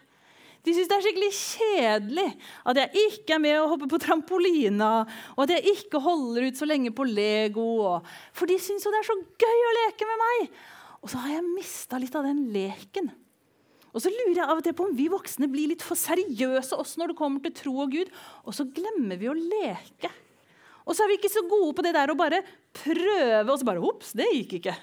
De 0.67 0.75
syns 0.75 0.89
det 0.91 0.97
er 0.97 1.05
skikkelig 1.07 1.31
kjedelig 1.39 2.27
at 2.69 2.81
jeg 2.83 3.05
ikke 3.09 3.37
er 3.37 3.43
med 3.43 3.61
og 3.61 3.71
hopper 3.75 3.91
på 3.93 4.01
trampolina, 4.03 4.91
og 5.37 5.45
at 5.45 5.55
jeg 5.55 5.77
ikke 5.79 6.03
holder 6.03 6.49
ut 6.49 6.59
så 6.59 6.67
lenge 6.69 6.93
på 6.95 7.07
Lego. 7.09 8.01
For 8.37 8.51
de 8.51 8.59
syns 8.61 8.85
jo 8.85 8.93
det 8.93 9.01
er 9.01 9.09
så 9.09 9.17
gøy 9.17 9.65
å 9.69 9.77
leke 9.79 10.09
med 10.09 10.21
meg. 10.25 10.51
Og 10.99 11.13
så 11.13 11.23
har 11.23 11.39
jeg 11.39 11.47
mista 11.47 12.01
litt 12.03 12.17
av 12.19 12.27
den 12.27 12.49
leken. 12.53 13.13
Og 13.95 14.03
så 14.05 14.13
lurer 14.13 14.37
jeg 14.37 14.45
av 14.47 14.59
og 14.59 14.65
til 14.67 14.77
på 14.77 14.87
om 14.89 14.97
vi 14.97 15.09
voksne 15.13 15.49
blir 15.51 15.71
litt 15.73 15.85
for 15.85 15.99
seriøse 15.99 16.77
også 16.77 17.01
når 17.01 17.13
det 17.13 17.19
kommer 17.19 17.45
til 17.45 17.55
tro 17.57 17.75
og 17.85 17.95
Gud, 17.95 18.13
og 18.45 18.57
så 18.57 18.67
glemmer 18.69 19.21
vi 19.21 19.31
å 19.31 19.37
leke. 19.37 20.11
Og 20.89 20.97
så 20.97 21.05
er 21.05 21.11
vi 21.13 21.19
ikke 21.19 21.33
så 21.33 21.45
gode 21.49 21.75
på 21.77 21.85
det 21.85 21.95
der 21.97 22.13
å 22.13 22.17
bare 22.17 22.43
prøve, 22.77 23.49
og 23.49 23.59
så 23.61 23.67
bare 23.69 23.85
Ops, 23.85 24.15
det 24.17 24.29
gikk 24.33 24.59
ikke. 24.61 24.77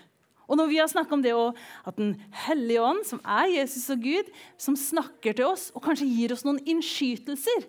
Og 0.45 0.59
når 0.59 0.69
vi 0.69 0.77
har 0.77 0.89
snakka 0.89 1.15
om 1.17 1.23
det 1.25 1.33
at 1.33 1.97
Den 1.97 2.13
hellige 2.45 2.83
ånd, 2.85 3.01
som 3.07 3.21
er 3.25 3.49
Jesus 3.49 3.89
og 3.93 4.03
Gud, 4.03 4.29
som 4.61 4.77
snakker 4.77 5.33
til 5.33 5.49
oss 5.49 5.71
og 5.73 5.81
kanskje 5.85 6.09
gir 6.09 6.35
oss 6.35 6.45
noen 6.45 6.61
innskytelser, 6.61 7.65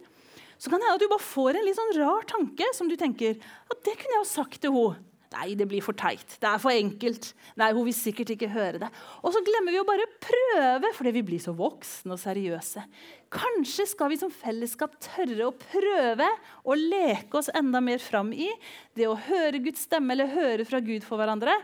så 0.57 0.73
kan 0.73 0.81
det 0.81 0.89
hende 0.89 0.97
at 0.97 1.05
du 1.05 1.11
bare 1.13 1.25
får 1.25 1.57
en 1.57 1.67
litt 1.67 1.77
sånn 1.77 1.97
rar 2.01 2.25
tanke 2.29 2.69
som 2.77 2.89
du 2.89 2.97
tenker 2.97 3.37
at 3.37 3.83
det 3.85 3.97
kunne 3.97 4.17
jeg 4.17 4.25
ha 4.25 4.29
sagt 4.29 4.61
til 4.63 4.73
henne. 4.73 5.03
Nei, 5.35 5.57
det 5.59 5.67
blir 5.69 5.83
for 5.83 5.97
teit. 5.99 6.37
Det 6.39 6.47
er 6.47 6.61
for 6.63 6.71
enkelt. 6.71 7.33
Nei, 7.59 7.73
Hun 7.75 7.87
vil 7.89 7.97
sikkert 7.97 8.31
ikke 8.37 8.49
høre 8.53 8.79
det. 8.85 8.91
Og 9.27 9.35
så 9.35 9.43
glemmer 9.45 9.75
vi 9.75 9.81
å 9.81 9.87
bare 9.89 10.07
prøve, 10.23 10.93
fordi 10.95 11.13
vi 11.17 11.25
blir 11.27 11.43
så 11.43 11.55
voksne 11.57 12.15
og 12.15 12.21
seriøse. 12.23 12.85
Kanskje 13.35 13.89
skal 13.91 14.13
vi 14.13 14.21
som 14.21 14.31
fellesskap 14.31 14.95
tørre 15.03 15.49
å 15.49 15.55
prøve 15.59 16.29
å 16.63 16.77
leke 16.79 17.41
oss 17.41 17.51
enda 17.51 17.83
mer 17.83 17.99
fram 18.03 18.31
i 18.33 18.49
det 18.97 19.09
å 19.11 19.19
høre 19.27 19.61
Guds 19.65 19.83
stemme 19.89 20.15
eller 20.15 20.31
høre 20.31 20.69
fra 20.69 20.81
Gud 20.85 21.05
for 21.05 21.19
hverandre. 21.21 21.57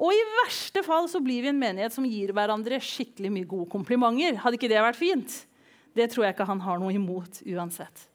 Og 0.00 0.16
i 0.16 0.26
verste 0.40 0.82
fall 0.86 1.10
så 1.12 1.20
blir 1.22 1.44
vi 1.44 1.52
en 1.52 1.60
menighet 1.60 1.94
som 1.94 2.08
gir 2.08 2.32
hverandre 2.36 2.80
skikkelig 2.80 3.34
mye 3.36 3.50
gode 3.52 3.68
komplimenter. 3.76 4.40
Hadde 4.40 4.56
ikke 4.58 4.72
det 4.72 4.80
vært 4.80 5.00
fint? 5.00 5.42
Det 5.94 6.08
tror 6.10 6.26
jeg 6.26 6.38
ikke 6.38 6.48
han 6.48 6.64
har 6.64 6.80
noe 6.80 6.94
imot 6.96 7.42
uansett. 7.44 8.09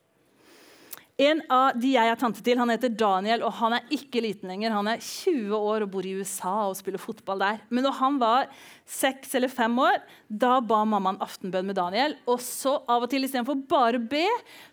En 1.15 1.39
av 1.47 1.77
de 1.79 1.93
jeg 1.93 2.11
er 2.11 2.17
tante 2.19 2.41
til, 2.43 2.59
han 2.59 2.71
heter 2.73 2.91
Daniel, 2.91 3.45
og 3.47 3.53
han 3.61 3.77
er 3.77 3.85
ikke 3.95 4.19
liten 4.19 4.49
lenger. 4.51 4.73
Han 4.75 4.89
er 4.91 4.99
20 4.99 5.53
år 5.55 5.85
og 5.85 5.93
bor 5.93 6.03
i 6.03 6.11
USA 6.19 6.55
og 6.67 6.75
spiller 6.75 6.99
fotball 6.99 7.39
der. 7.39 7.61
Men 7.71 7.87
når 7.87 7.95
han 8.01 8.17
var 8.19 8.49
seks 8.83 9.31
eller 9.39 9.51
fem 9.51 9.79
år, 9.79 10.01
da 10.27 10.57
ba 10.59 10.81
mammaen 10.83 11.21
aftenbønn 11.23 11.69
med 11.71 11.79
Daniel. 11.79 12.17
Og 12.27 12.43
så 12.43 12.75
av 12.91 13.07
og 13.07 13.13
til 13.13 13.23
istedenfor 13.23 13.63
bare 13.71 14.03
be, 14.03 14.25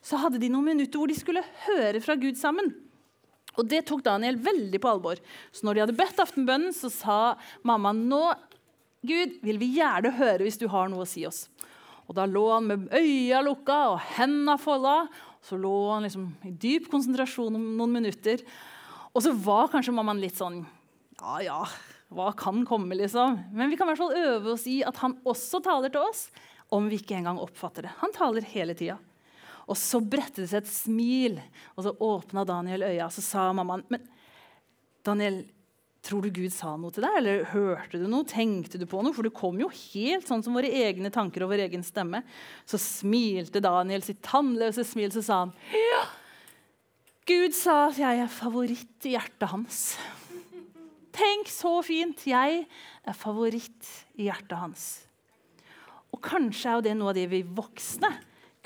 så 0.02 0.18
hadde 0.24 0.42
de 0.42 0.50
noen 0.50 0.72
minutter 0.72 0.98
hvor 0.98 1.12
de 1.12 1.20
skulle 1.20 1.46
høre 1.68 2.02
fra 2.02 2.18
Gud 2.18 2.40
sammen. 2.40 2.74
Og 3.54 3.68
det 3.70 3.84
tok 3.86 4.02
Daniel 4.02 4.40
veldig 4.42 4.82
på 4.82 4.90
alvor. 4.96 5.22
Så 5.54 5.68
når 5.68 5.78
de 5.78 5.86
hadde 5.86 5.98
bedt 6.02 6.26
aftenbønnen, 6.26 6.74
så 6.74 6.90
sa 6.90 7.20
mamma 7.62 7.94
nå, 7.94 8.24
Gud, 9.06 9.38
vil 9.46 9.62
vi 9.62 9.76
gjerne 9.78 10.16
høre 10.18 10.42
hvis 10.42 10.58
du 10.58 10.66
har 10.72 10.90
noe 10.90 11.06
å 11.06 11.10
si 11.10 11.22
oss. 11.28 11.46
Og 12.10 12.16
da 12.18 12.26
lå 12.26 12.48
han 12.50 12.66
med 12.66 12.88
øya 12.98 13.42
lukka 13.46 13.76
og 13.92 14.00
henda 14.18 14.56
folda 14.58 15.04
så 15.42 15.58
lå 15.58 15.74
han 15.90 16.06
liksom 16.06 16.28
i 16.46 16.52
dyp 16.54 16.88
konsentrasjon 16.92 17.58
om 17.58 17.64
noen 17.78 17.96
minutter. 17.96 18.44
Og 19.12 19.24
så 19.24 19.32
var 19.44 19.70
kanskje 19.72 19.94
mammaen 19.94 20.22
litt 20.22 20.38
sånn 20.38 20.62
Ja, 21.20 21.38
ja, 21.44 21.58
hva 22.12 22.30
kan 22.36 22.64
komme, 22.68 22.96
liksom? 22.98 23.38
Men 23.52 23.70
vi 23.70 23.78
kan 23.78 23.88
i 23.88 23.92
hvert 23.92 24.02
fall 24.02 24.16
øve 24.18 24.54
oss 24.54 24.66
i 24.70 24.80
at 24.86 24.98
han 25.02 25.16
også 25.28 25.62
taler 25.64 25.92
til 25.92 26.04
oss, 26.04 26.26
om 26.72 26.88
vi 26.88 26.98
ikke 27.00 27.18
engang 27.18 27.40
oppfatter 27.40 27.86
det. 27.86 27.92
Han 28.00 28.14
taler 28.16 28.46
hele 28.54 28.74
tida. 28.78 28.96
Og 29.70 29.78
så 29.78 30.00
bredte 30.02 30.42
det 30.42 30.50
seg 30.50 30.62
et 30.62 30.72
smil, 30.72 31.36
og 31.76 31.86
så 31.86 31.92
åpna 32.02 32.44
Daniel 32.48 32.86
øya. 32.88 33.06
og 33.06 33.14
Så 33.14 33.24
sa 33.24 33.50
mammaen 33.54 33.84
Men 33.92 34.08
Daniel, 35.04 35.42
Tror 36.02 36.24
du 36.24 36.32
Gud 36.34 36.50
sa 36.50 36.72
noe 36.74 36.90
til 36.90 37.04
deg, 37.06 37.16
eller 37.20 37.44
hørte 37.52 38.00
du 38.00 38.08
noe? 38.10 38.26
Tenkte 38.26 38.80
du 38.80 38.88
på 38.90 39.04
noe? 39.04 39.14
For 39.14 39.22
det 39.26 39.36
kom 39.38 39.60
jo 39.62 39.68
helt 39.70 40.26
sånn 40.26 40.42
som 40.42 40.56
våre 40.58 40.70
egne 40.82 41.12
tanker 41.14 41.44
og 41.44 41.52
vår 41.52 41.62
egen 41.68 41.84
stemme. 41.86 42.24
Så 42.66 42.80
smilte 42.82 43.62
Daniel 43.62 44.02
sitt 44.02 44.18
tannløse 44.26 44.82
smil, 44.88 45.12
så 45.14 45.22
sa 45.22 45.38
han 45.44 45.54
ja, 45.78 46.02
Gud 47.30 47.54
sa 47.54 47.84
at 47.92 48.00
jeg 48.02 48.18
er 48.18 48.34
favoritt 48.34 49.06
i 49.06 49.14
hjertet 49.14 49.46
hans. 49.52 49.78
Tenk 51.14 51.50
så 51.52 51.76
fint! 51.86 52.26
Jeg 52.26 52.64
er 52.66 53.16
favoritt 53.16 53.86
i 54.18 54.26
hjertet 54.26 54.58
hans. 54.58 54.86
Og 56.10 56.18
kanskje 56.24 56.70
er 56.70 56.80
jo 56.80 56.86
det 56.88 56.96
noe 56.98 57.12
av 57.12 57.18
det 57.20 57.28
vi 57.30 57.44
voksne 57.46 58.10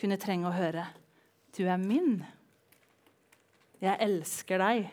kunne 0.01 0.17
trenge 0.21 0.49
å 0.49 0.57
høre. 0.57 0.87
Du 1.53 1.67
er 1.69 1.77
min. 1.81 2.23
Jeg 3.85 4.01
elsker 4.09 4.63
deg 4.63 4.89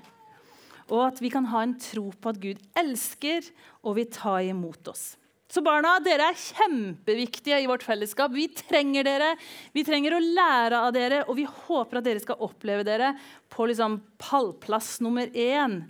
og 0.91 1.01
at 1.07 1.19
vi 1.23 1.31
kan 1.33 1.47
ha 1.51 1.63
en 1.63 1.75
tro 1.79 2.09
på 2.11 2.31
at 2.31 2.39
Gud 2.43 2.61
elsker 2.79 3.45
og 3.83 3.97
vil 3.99 4.09
ta 4.11 4.39
imot 4.43 4.89
oss. 4.91 5.13
Så 5.53 5.61
barna, 5.61 5.99
dere 6.01 6.31
er 6.31 6.39
kjempeviktige 6.39 7.59
i 7.61 7.67
vårt 7.69 7.83
fellesskap. 7.85 8.31
Vi 8.33 8.47
trenger 8.57 9.05
dere. 9.05 9.33
Vi 9.75 9.83
trenger 9.85 10.15
å 10.17 10.21
lære 10.23 10.79
av 10.87 10.95
dere, 10.95 11.19
og 11.27 11.37
vi 11.37 11.45
håper 11.45 11.99
at 11.99 12.07
dere 12.07 12.23
skal 12.23 12.41
oppleve 12.41 12.85
dere 12.87 13.11
på 13.53 13.67
liksom 13.69 13.99
pallplass 14.17 14.95
nummer 15.05 15.29
én 15.29 15.83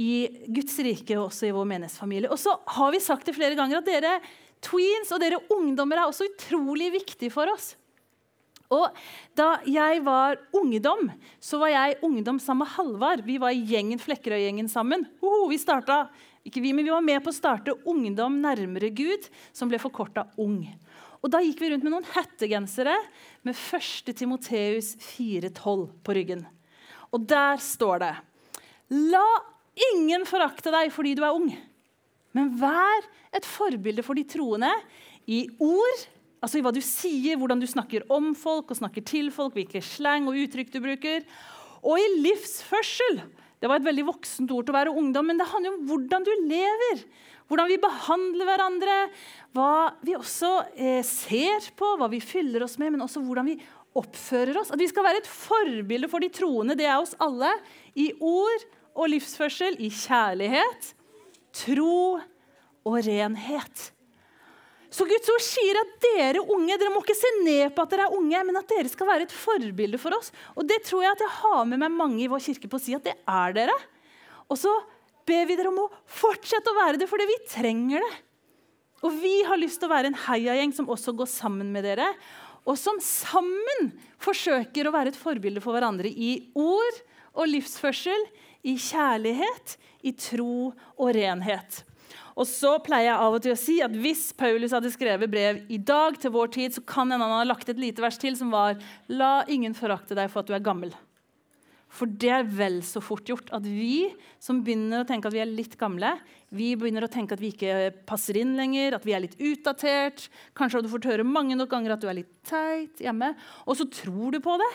i 0.00 0.28
Guds 0.48 0.78
rike 0.84 1.16
og 1.18 1.26
også 1.28 1.50
i 1.50 1.54
vår 1.56 1.68
menighetsfamilie. 1.74 2.30
Og 2.32 2.40
så 2.40 2.56
har 2.78 2.94
vi 2.94 3.02
sagt 3.04 3.28
det 3.28 3.36
flere 3.36 3.58
ganger 3.58 3.82
at 3.82 3.90
dere, 3.90 4.14
tweens 4.64 5.12
og 5.12 5.20
dere 5.20 5.42
ungdommer 5.52 6.00
er 6.00 6.08
også 6.08 6.30
utrolig 6.30 6.88
viktig 6.96 7.28
for 7.34 7.52
oss. 7.52 7.74
Og 8.72 8.96
Da 9.36 9.60
jeg 9.68 10.00
var 10.04 10.38
ungdom, 10.56 11.10
så 11.40 11.60
var 11.60 11.70
jeg 11.70 11.98
ungdom 12.02 12.38
sammen 12.42 12.64
med 12.64 12.72
Halvard. 12.74 13.24
Vi 13.26 13.36
var 13.38 13.52
i 13.52 13.62
gjengen 13.68 14.00
Flekkerøy-gjengen 14.00 14.68
sammen. 14.72 15.04
Oho, 15.20 15.46
vi 15.50 15.58
starta, 15.60 16.06
ikke 16.46 16.62
vi, 16.64 16.72
men 16.72 16.86
vi 16.86 16.94
var 16.94 17.04
med 17.04 17.22
på 17.22 17.30
å 17.30 17.36
starte 17.36 17.74
Ungdom 17.86 18.40
nærmere 18.42 18.90
Gud, 18.94 19.28
som 19.52 19.68
ble 19.68 19.80
forkorta 19.82 20.28
Ung. 20.40 20.62
Og 21.22 21.32
Da 21.32 21.40
gikk 21.42 21.60
vi 21.60 21.72
rundt 21.72 21.84
med 21.84 21.92
noen 21.94 22.06
hettegensere 22.14 22.94
med 23.46 23.54
1. 23.54 24.12
Timoteus 24.14 24.94
4,12 25.02 25.88
på 26.06 26.14
ryggen. 26.16 26.46
Og 27.10 27.26
der 27.26 27.58
står 27.62 28.02
det 28.04 28.14
La 28.94 29.26
ingen 29.92 30.24
forakte 30.28 30.70
deg 30.72 30.92
fordi 30.94 31.16
du 31.18 31.24
er 31.26 31.34
ung, 31.34 31.50
men 32.36 32.52
vær 32.60 33.08
et 33.34 33.46
forbilde 33.48 34.04
for 34.06 34.16
de 34.16 34.22
troende 34.28 34.70
i 35.26 35.42
ord, 35.58 36.04
altså 36.44 36.60
i 36.60 36.64
hva 36.64 36.72
du 36.74 36.82
sier, 36.84 37.38
hvordan 37.40 37.62
du 37.62 37.68
snakker 37.70 38.06
om 38.12 38.32
folk 38.38 38.72
og 38.72 38.80
snakker 38.80 39.04
til 39.06 39.30
folk, 39.34 39.56
hvilke 39.56 39.82
slang 39.84 40.28
og 40.30 40.38
uttrykk 40.40 40.72
du 40.74 40.80
bruker, 40.84 41.26
og 41.86 42.00
i 42.00 42.06
livsførsel. 42.24 43.22
Det 43.60 43.70
var 43.70 43.80
et 43.80 43.86
veldig 43.86 44.04
voksent 44.10 44.52
ord 44.52 44.66
til 44.66 44.74
å 44.74 44.76
være 44.76 44.92
ungdom, 44.92 45.30
men 45.30 45.40
det 45.40 45.48
handler 45.48 45.74
om 45.74 45.86
hvordan 45.88 46.26
du 46.26 46.32
lever. 46.50 47.02
Hvordan 47.46 47.70
vi 47.70 47.78
behandler 47.80 48.48
hverandre, 48.48 48.96
hva 49.54 49.72
vi 50.04 50.16
også 50.18 50.50
eh, 50.74 51.02
ser 51.06 51.70
på, 51.78 51.92
hva 51.96 52.10
vi 52.10 52.20
fyller 52.20 52.66
oss 52.66 52.76
med, 52.82 52.92
men 52.94 53.04
også 53.06 53.22
hvordan 53.24 53.48
vi 53.48 53.56
oppfører 53.96 54.58
oss. 54.60 54.72
At 54.74 54.82
vi 54.82 54.88
skal 54.90 55.06
være 55.06 55.22
et 55.22 55.30
forbilde 55.30 56.10
for 56.12 56.22
de 56.22 56.30
troende, 56.34 56.76
det 56.78 56.88
er 56.88 56.98
oss 56.98 57.14
alle. 57.22 57.52
I 57.96 58.10
ord 58.18 58.66
og 58.96 59.12
livsførsel, 59.12 59.78
i 59.80 59.92
kjærlighet, 59.94 60.92
tro 61.56 62.18
og 62.86 62.98
renhet. 63.06 63.90
Så 64.96 65.04
Guds 65.04 65.28
ord 65.28 65.42
sier 65.44 65.76
at 65.76 65.90
dere 66.00 66.40
unge 66.40 66.76
dere 66.80 66.88
må 66.94 67.02
ikke 67.02 67.18
se 67.18 67.28
ned 67.42 67.74
på 67.76 67.84
at 67.84 67.90
dere 67.92 68.06
er 68.06 68.16
unge, 68.16 68.42
men 68.48 68.56
at 68.56 68.70
dere 68.70 68.88
skal 68.88 69.08
være 69.10 69.26
et 69.26 69.34
forbilde 69.34 70.00
for 70.00 70.16
oss. 70.16 70.30
Og 70.56 70.64
det 70.68 70.78
tror 70.86 71.04
jeg 71.04 71.12
at 71.12 71.24
jeg 71.26 71.34
har 71.42 71.66
med 71.68 71.82
meg 71.82 71.92
mange 71.92 72.22
i 72.24 72.28
vår 72.32 72.40
kirke 72.46 72.70
på 72.72 72.78
å 72.78 72.84
si 72.86 72.94
at 72.96 73.04
det 73.04 73.12
er 73.28 73.56
dere. 73.58 73.74
Og 74.48 74.56
så 74.56 74.72
ber 75.28 75.44
vi 75.50 75.58
dere 75.58 75.68
om 75.68 75.82
å 75.82 75.90
fortsette 76.08 76.72
å 76.72 76.78
være 76.78 77.02
det 77.02 77.10
fordi 77.10 77.26
vi 77.28 77.36
trenger 77.50 78.06
det. 78.06 78.14
Og 79.04 79.18
vi 79.20 79.34
har 79.44 79.60
lyst 79.60 79.82
til 79.82 79.90
å 79.90 79.92
være 79.92 80.08
en 80.08 80.20
heiagjeng 80.22 80.72
som 80.72 80.88
også 80.88 81.12
går 81.18 81.28
sammen 81.28 81.68
med 81.74 81.84
dere, 81.84 82.08
og 82.66 82.78
som 82.80 82.96
sammen 83.04 83.90
forsøker 84.22 84.88
å 84.88 84.94
være 84.94 85.12
et 85.12 85.20
forbilde 85.20 85.60
for 85.62 85.76
hverandre 85.76 86.08
i 86.08 86.38
ord 86.56 87.02
og 87.36 87.50
livsførsel, 87.52 88.24
i 88.66 88.74
kjærlighet, 88.80 89.76
i 90.08 90.14
tro 90.16 90.72
og 90.72 91.12
renhet. 91.14 91.84
Og 92.36 92.44
så 92.44 92.74
pleier 92.84 93.08
jeg 93.08 93.24
av 93.24 93.34
og 93.38 93.42
til 93.44 93.54
å 93.54 93.58
si 93.58 93.78
at 93.84 93.94
Hvis 93.96 94.28
Paulus 94.36 94.74
hadde 94.76 94.92
skrevet 94.92 95.32
brev 95.32 95.62
i 95.72 95.80
dag 95.80 96.18
til 96.20 96.34
vår 96.34 96.52
tid, 96.58 96.76
så 96.76 96.84
kan 96.84 97.08
en 97.08 97.20
annen 97.20 97.40
ha 97.40 97.48
lagt 97.48 97.70
et 97.72 97.80
lite 97.80 98.04
vers 98.04 98.20
til 98.20 98.36
som 98.38 98.52
var 98.52 98.76
La 99.08 99.40
ingen 99.48 99.76
forakte 99.76 100.16
deg 100.18 100.28
for 100.32 100.42
at 100.42 100.50
du 100.50 100.56
er 100.56 100.64
gammel. 100.64 100.92
For 101.96 102.10
det 102.10 102.32
er 102.34 102.48
vel 102.50 102.80
så 102.84 103.00
fort 103.00 103.28
gjort 103.30 103.48
at 103.56 103.64
vi 103.64 104.10
som 104.42 104.58
begynner 104.64 105.00
å 105.00 105.08
tenke 105.08 105.30
at 105.30 105.36
vi 105.36 105.40
er 105.40 105.48
litt 105.48 105.78
gamle, 105.80 106.10
vi 106.52 106.74
begynner 106.76 107.06
å 107.06 107.10
tenke 107.10 107.36
at 107.36 107.40
vi 107.40 107.52
ikke 107.54 107.92
passer 108.08 108.36
inn 108.40 108.52
lenger, 108.58 108.98
at 108.98 109.06
vi 109.06 109.14
er 109.16 109.22
litt 109.24 109.38
utdatert. 109.38 110.26
Kanskje 110.58 110.78
har 110.78 110.84
du 110.84 110.90
fått 110.92 111.08
høre 111.08 111.24
mange 111.26 111.56
nok 111.56 111.70
ganger 111.72 111.94
at 111.94 112.02
du 112.02 112.10
er 112.10 112.18
litt 112.20 112.34
teit 112.46 113.00
hjemme. 113.02 113.32
Og 113.64 113.78
så 113.80 113.88
tror 113.88 114.36
du 114.36 114.42
på 114.44 114.58
det. 114.60 114.72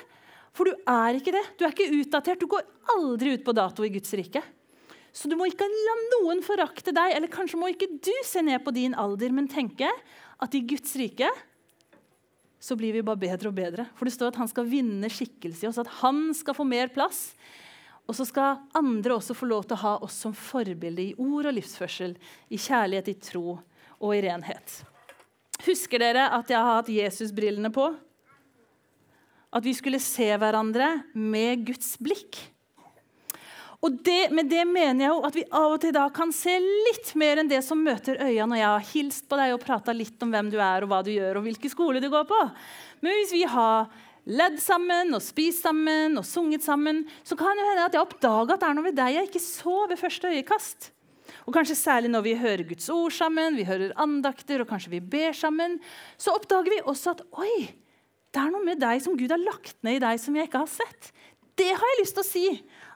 For 0.58 0.68
du 0.68 0.90
er 0.90 1.20
ikke 1.20 1.36
det. 1.36 1.44
Du 1.60 1.64
er 1.68 1.76
ikke 1.76 1.92
utdatert. 2.02 2.42
Du 2.42 2.50
går 2.52 2.66
aldri 2.96 3.38
ut 3.38 3.46
på 3.46 3.56
dato 3.56 3.86
i 3.88 3.94
Guds 3.94 4.12
rike. 4.20 4.42
Så 5.12 5.28
du 5.28 5.36
må 5.36 5.50
ikke 5.50 5.68
la 5.68 5.96
noen 6.16 6.40
forakte 6.46 6.94
deg, 6.96 7.16
eller 7.18 7.32
kanskje 7.32 7.60
må 7.60 7.72
ikke 7.72 7.90
du 8.00 8.14
se 8.26 8.44
ned 8.46 8.64
på 8.64 8.74
din 8.76 8.96
alder, 8.96 9.34
men 9.36 9.50
tenke 9.52 9.90
at 10.42 10.56
i 10.56 10.64
Guds 10.64 10.96
rike 11.00 11.30
så 12.62 12.78
blir 12.78 12.94
vi 12.94 13.02
bare 13.04 13.20
bedre 13.20 13.50
og 13.50 13.58
bedre. 13.58 13.88
For 13.98 14.08
det 14.08 14.14
står 14.14 14.32
at 14.32 14.40
han 14.44 14.50
skal 14.52 14.70
vinne 14.70 15.10
skikkelse 15.12 15.66
i 15.66 15.70
oss, 15.72 15.82
at 15.82 15.90
han 16.04 16.30
skal 16.38 16.56
få 16.56 16.66
mer 16.68 16.92
plass. 16.94 17.32
Og 18.06 18.16
så 18.18 18.26
skal 18.28 18.62
andre 18.78 19.18
også 19.18 19.36
få 19.38 19.50
lov 19.50 19.66
til 19.66 19.80
å 19.80 19.82
ha 19.82 19.96
oss 20.06 20.20
som 20.24 20.36
forbilde 20.38 21.04
i 21.10 21.16
ord 21.18 21.50
og 21.50 21.58
livsførsel, 21.58 22.16
i 22.54 22.60
kjærlighet, 22.62 23.12
i 23.12 23.18
tro 23.18 23.58
og 23.58 24.14
i 24.14 24.22
renhet. 24.28 24.78
Husker 25.66 26.02
dere 26.02 26.30
at 26.38 26.50
jeg 26.50 26.58
har 26.58 26.80
hatt 26.80 26.94
Jesusbrillene 26.94 27.74
på? 27.74 27.90
At 29.52 29.66
vi 29.66 29.74
skulle 29.76 30.00
se 30.02 30.30
hverandre 30.30 31.02
med 31.18 31.66
Guds 31.68 31.96
blikk. 32.02 32.40
Og 33.82 33.98
det, 34.06 34.30
Med 34.30 34.50
det 34.50 34.62
mener 34.70 35.06
jeg 35.06 35.10
jo 35.10 35.24
at 35.26 35.38
vi 35.38 35.44
av 35.50 35.74
og 35.74 35.82
til 35.82 35.94
da 35.96 36.06
kan 36.14 36.30
se 36.36 36.54
litt 36.62 37.16
mer 37.18 37.42
enn 37.42 37.50
det 37.50 37.64
som 37.66 37.82
møter 37.82 38.20
øya 38.22 38.46
når 38.46 38.62
jeg 38.62 38.70
har 38.70 38.88
hilst 38.92 39.28
på 39.30 39.40
deg 39.40 39.56
og 39.56 39.64
prata 39.64 39.96
litt 39.96 40.22
om 40.22 40.34
hvem 40.34 40.52
du 40.54 40.60
er 40.62 40.86
og 40.86 40.92
hva 40.92 41.02
du 41.06 41.10
gjør 41.14 41.40
og 41.40 41.48
hvilken 41.48 41.74
skole 41.74 42.04
du 42.04 42.10
går 42.14 42.28
på. 42.30 42.40
Men 43.02 43.18
hvis 43.18 43.34
vi 43.34 43.42
har 43.50 43.90
ledd 44.30 44.60
sammen 44.62 45.16
og 45.18 45.24
spist 45.26 45.66
sammen 45.66 46.20
og 46.22 46.28
sunget 46.30 46.62
sammen, 46.62 47.04
så 47.26 47.38
kan 47.40 47.58
det 47.58 47.66
hende 47.72 47.88
at 47.88 47.98
jeg 47.98 48.06
oppdaga 48.06 48.54
at 48.54 48.62
det 48.62 48.70
er 48.70 48.78
noe 48.78 48.90
ved 48.92 49.00
deg 49.00 49.16
jeg 49.18 49.30
ikke 49.32 49.44
så 49.44 49.78
ved 49.90 50.02
første 50.02 50.30
øyekast. 50.30 50.92
Og 51.50 51.56
kanskje 51.56 51.80
særlig 51.80 52.12
når 52.14 52.26
vi 52.28 52.38
hører 52.38 52.68
Guds 52.70 52.90
ord 52.94 53.16
sammen, 53.16 53.58
vi 53.58 53.66
hører 53.66 53.96
andakter 54.02 54.62
og 54.62 54.70
kanskje 54.70 54.94
vi 54.94 55.02
ber 55.02 55.34
sammen, 55.34 55.80
så 56.22 56.36
oppdager 56.38 56.70
vi 56.70 56.84
også 56.86 57.16
at 57.16 57.26
oi, 57.34 57.72
det 58.32 58.40
er 58.40 58.54
noe 58.54 58.64
med 58.64 58.80
deg 58.80 59.02
som 59.04 59.18
Gud 59.18 59.34
har 59.34 59.42
lagt 59.42 59.80
ned 59.82 59.98
i 59.98 60.04
deg 60.06 60.22
som 60.22 60.38
jeg 60.38 60.48
ikke 60.48 60.62
har 60.62 60.70
sett. 60.70 61.10
Det 61.58 61.72
har 61.74 61.94
jeg 61.94 62.02
lyst 62.04 62.16
til 62.18 62.24
å 62.24 62.30
si 62.30 62.46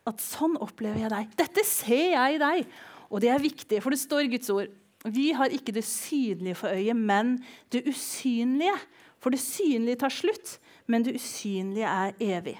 at 0.10 0.22
sånn 0.22 0.58
opplever 0.62 1.06
jeg 1.06 1.14
deg. 1.14 1.38
Dette 1.40 1.64
ser 1.68 2.12
jeg 2.14 2.36
i 2.36 2.42
deg. 2.42 2.74
Og 3.10 3.22
det 3.24 3.30
er 3.34 3.42
viktig, 3.42 3.80
for 3.84 3.94
det 3.94 4.02
står 4.02 4.26
i 4.26 4.34
Guds 4.36 4.52
ord 4.54 4.74
vi 5.06 5.30
har 5.38 5.54
ikke 5.54 5.74
det 5.76 5.86
synlige 5.86 6.58
for 6.58 6.74
øyet, 6.74 6.98
men 6.98 7.38
det 7.74 7.84
usynlige. 7.86 8.74
For 9.22 9.34
det 9.34 9.42
synlige 9.42 10.02
tar 10.02 10.14
slutt, 10.14 10.58
men 10.90 11.06
det 11.06 11.16
usynlige 11.18 11.90
er 11.90 12.16
evig. 12.22 12.56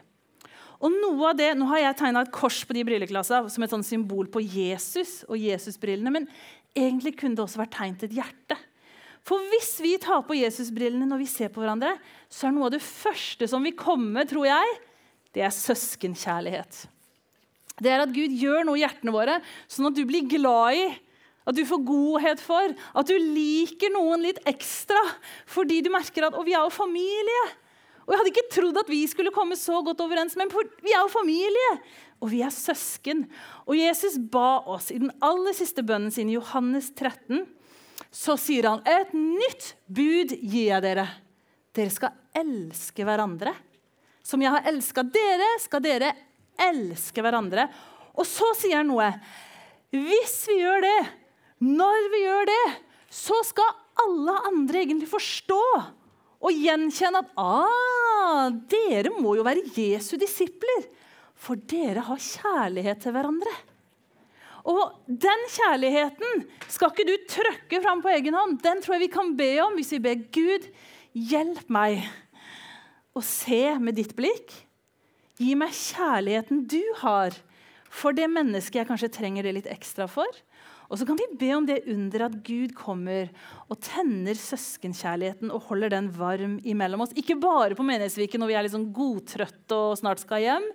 Og 0.82 0.94
noe 0.94 1.32
av 1.32 1.40
det, 1.40 1.52
Nå 1.58 1.66
har 1.72 1.82
jeg 1.82 1.98
tegna 2.02 2.22
et 2.26 2.34
kors 2.34 2.64
på 2.68 2.76
de 2.76 2.84
brilleklassa 2.86 3.44
som 3.50 3.64
et 3.64 3.74
sånn 3.74 3.86
symbol 3.86 4.30
på 4.30 4.44
Jesus 4.44 5.24
og 5.30 5.38
Jesusbrillene, 5.40 6.12
men 6.14 6.30
egentlig 6.76 7.16
kunne 7.18 7.38
det 7.38 7.46
også 7.46 7.64
vært 7.64 7.78
tegnet 7.78 8.06
et 8.06 8.18
hjerte. 8.18 8.58
For 9.26 9.42
hvis 9.50 9.72
vi 9.82 9.96
tar 10.02 10.22
på 10.28 10.38
Jesusbrillene 10.38 11.08
når 11.10 11.24
vi 11.24 11.30
ser 11.30 11.50
på 11.54 11.64
hverandre, 11.64 11.96
så 12.30 12.50
er 12.50 12.54
noe 12.54 12.70
av 12.70 12.76
det 12.76 12.84
første 12.86 13.48
som 13.50 13.64
vil 13.66 13.78
komme, 13.78 14.26
tror 14.30 14.46
jeg, 14.52 14.76
det 15.34 15.48
er 15.48 15.56
søskenkjærlighet 15.56 16.86
det 17.84 17.92
er 17.92 18.04
at 18.06 18.14
Gud 18.16 18.32
gjør 18.40 18.64
noe 18.68 18.80
i 18.80 18.86
hjertene 18.86 19.14
våre, 19.16 19.40
sånn 19.68 19.90
at 19.90 19.98
du 19.98 20.06
blir 20.08 20.28
glad 20.32 20.80
i, 20.80 20.86
at 21.46 21.58
du 21.58 21.62
får 21.68 21.84
godhet 21.86 22.42
for, 22.42 22.72
at 22.74 23.10
du 23.10 23.16
liker 23.20 23.92
noen 23.94 24.24
litt 24.26 24.40
ekstra 24.50 25.02
fordi 25.52 25.84
du 25.86 25.92
merker 25.94 26.26
at 26.26 26.38
vi 26.42 26.56
er 26.56 26.64
jo 26.64 26.74
familie. 26.74 27.44
Og 28.06 28.14
Jeg 28.14 28.22
hadde 28.22 28.32
ikke 28.32 28.54
trodd 28.54 28.80
at 28.82 28.90
vi 28.90 29.02
skulle 29.10 29.34
komme 29.34 29.58
så 29.58 29.82
godt 29.86 30.02
overens, 30.06 30.36
men 30.38 30.50
vi 30.86 30.94
er 30.94 31.02
jo 31.02 31.10
familie. 31.10 31.72
Og 32.22 32.30
vi 32.32 32.42
er 32.46 32.54
søsken. 32.54 33.24
Og 33.66 33.78
Jesus 33.78 34.18
ba 34.18 34.62
oss 34.72 34.92
i 34.94 35.00
den 35.02 35.12
aller 35.26 35.56
siste 35.58 35.84
bønnen 35.86 36.14
sin, 36.14 36.30
Johannes 36.34 36.92
13, 36.94 37.44
så 38.14 38.38
sier 38.40 38.70
han 38.70 38.86
et 38.88 39.12
nytt 39.18 39.74
bud 39.90 40.36
gir 40.38 40.70
jeg 40.70 40.86
dere. 40.86 41.08
Dere 41.76 41.92
skal 41.92 42.14
elske 42.38 43.06
hverandre. 43.06 43.56
Som 44.26 44.42
jeg 44.42 44.54
har 44.54 44.70
elska 44.70 45.04
dere, 45.06 45.50
skal 45.62 45.84
dere 45.84 46.14
elske 46.62 47.24
hverandre. 47.24 47.68
Og 48.16 48.28
så 48.28 48.48
sier 48.58 48.80
han 48.80 48.90
noe. 48.92 49.10
Hvis 49.94 50.42
vi 50.50 50.60
gjør 50.62 50.84
det, 50.86 51.00
når 51.66 52.10
vi 52.14 52.24
gjør 52.24 52.50
det, 52.50 52.64
så 53.12 53.38
skal 53.48 53.76
alle 54.06 54.40
andre 54.50 54.82
egentlig 54.84 55.08
forstå 55.12 55.62
og 56.46 56.60
gjenkjenne 56.62 57.22
at 57.24 57.38
ah, 57.42 58.50
dere 58.70 59.14
må 59.16 59.38
jo 59.38 59.46
være 59.46 59.64
Jesu 59.74 60.16
disipler, 60.22 60.90
for 61.36 61.60
dere 61.70 62.04
har 62.06 62.22
kjærlighet 62.22 63.02
til 63.04 63.16
hverandre. 63.16 63.54
Og 64.66 64.98
den 65.06 65.48
kjærligheten 65.54 66.46
skal 66.74 66.92
ikke 66.92 67.08
du 67.08 67.16
trøkke 67.30 67.82
fram 67.84 68.02
på 68.02 68.12
egen 68.16 68.34
hånd. 68.34 68.58
Den 68.64 68.82
tror 68.82 68.98
jeg 68.98 69.06
vi 69.06 69.14
kan 69.14 69.34
be 69.38 69.52
om 69.62 69.76
hvis 69.78 69.94
vi 69.94 70.02
ber 70.02 70.24
Gud, 70.34 70.66
hjelp 71.14 71.70
meg 71.72 72.02
å 73.16 73.22
se 73.24 73.78
med 73.80 73.96
ditt 74.00 74.16
blikk 74.18 74.65
Gi 75.42 75.56
meg 75.60 75.74
kjærligheten 75.76 76.64
du 76.72 76.82
har 77.02 77.36
for 77.96 78.16
det 78.16 78.28
mennesket 78.32 78.82
jeg 78.82 78.90
kanskje 78.90 79.14
trenger 79.14 79.46
det 79.46 79.56
litt 79.58 79.72
ekstra 79.72 80.08
for. 80.12 80.28
Og 80.86 81.00
så 81.00 81.08
kan 81.08 81.18
vi 81.18 81.26
be 81.40 81.50
om 81.56 81.66
det 81.66 81.80
under 81.90 82.28
at 82.28 82.36
Gud 82.46 82.76
kommer 82.78 83.32
og 83.72 83.80
tenner 83.84 84.38
søskenkjærligheten 84.38 85.50
og 85.54 85.66
holder 85.72 85.96
den 85.96 86.12
varm 86.14 86.60
imellom 86.68 87.06
oss. 87.06 87.16
Ikke 87.18 87.38
bare 87.42 87.78
på 87.78 87.86
Menighetsviken 87.86 88.42
når 88.42 88.52
vi 88.52 88.58
er 88.60 88.68
litt 88.68 88.76
sånn 88.76 88.92
godtrøtte 88.94 89.80
og 89.80 89.98
snart 90.00 90.22
skal 90.22 90.44
hjem, 90.44 90.68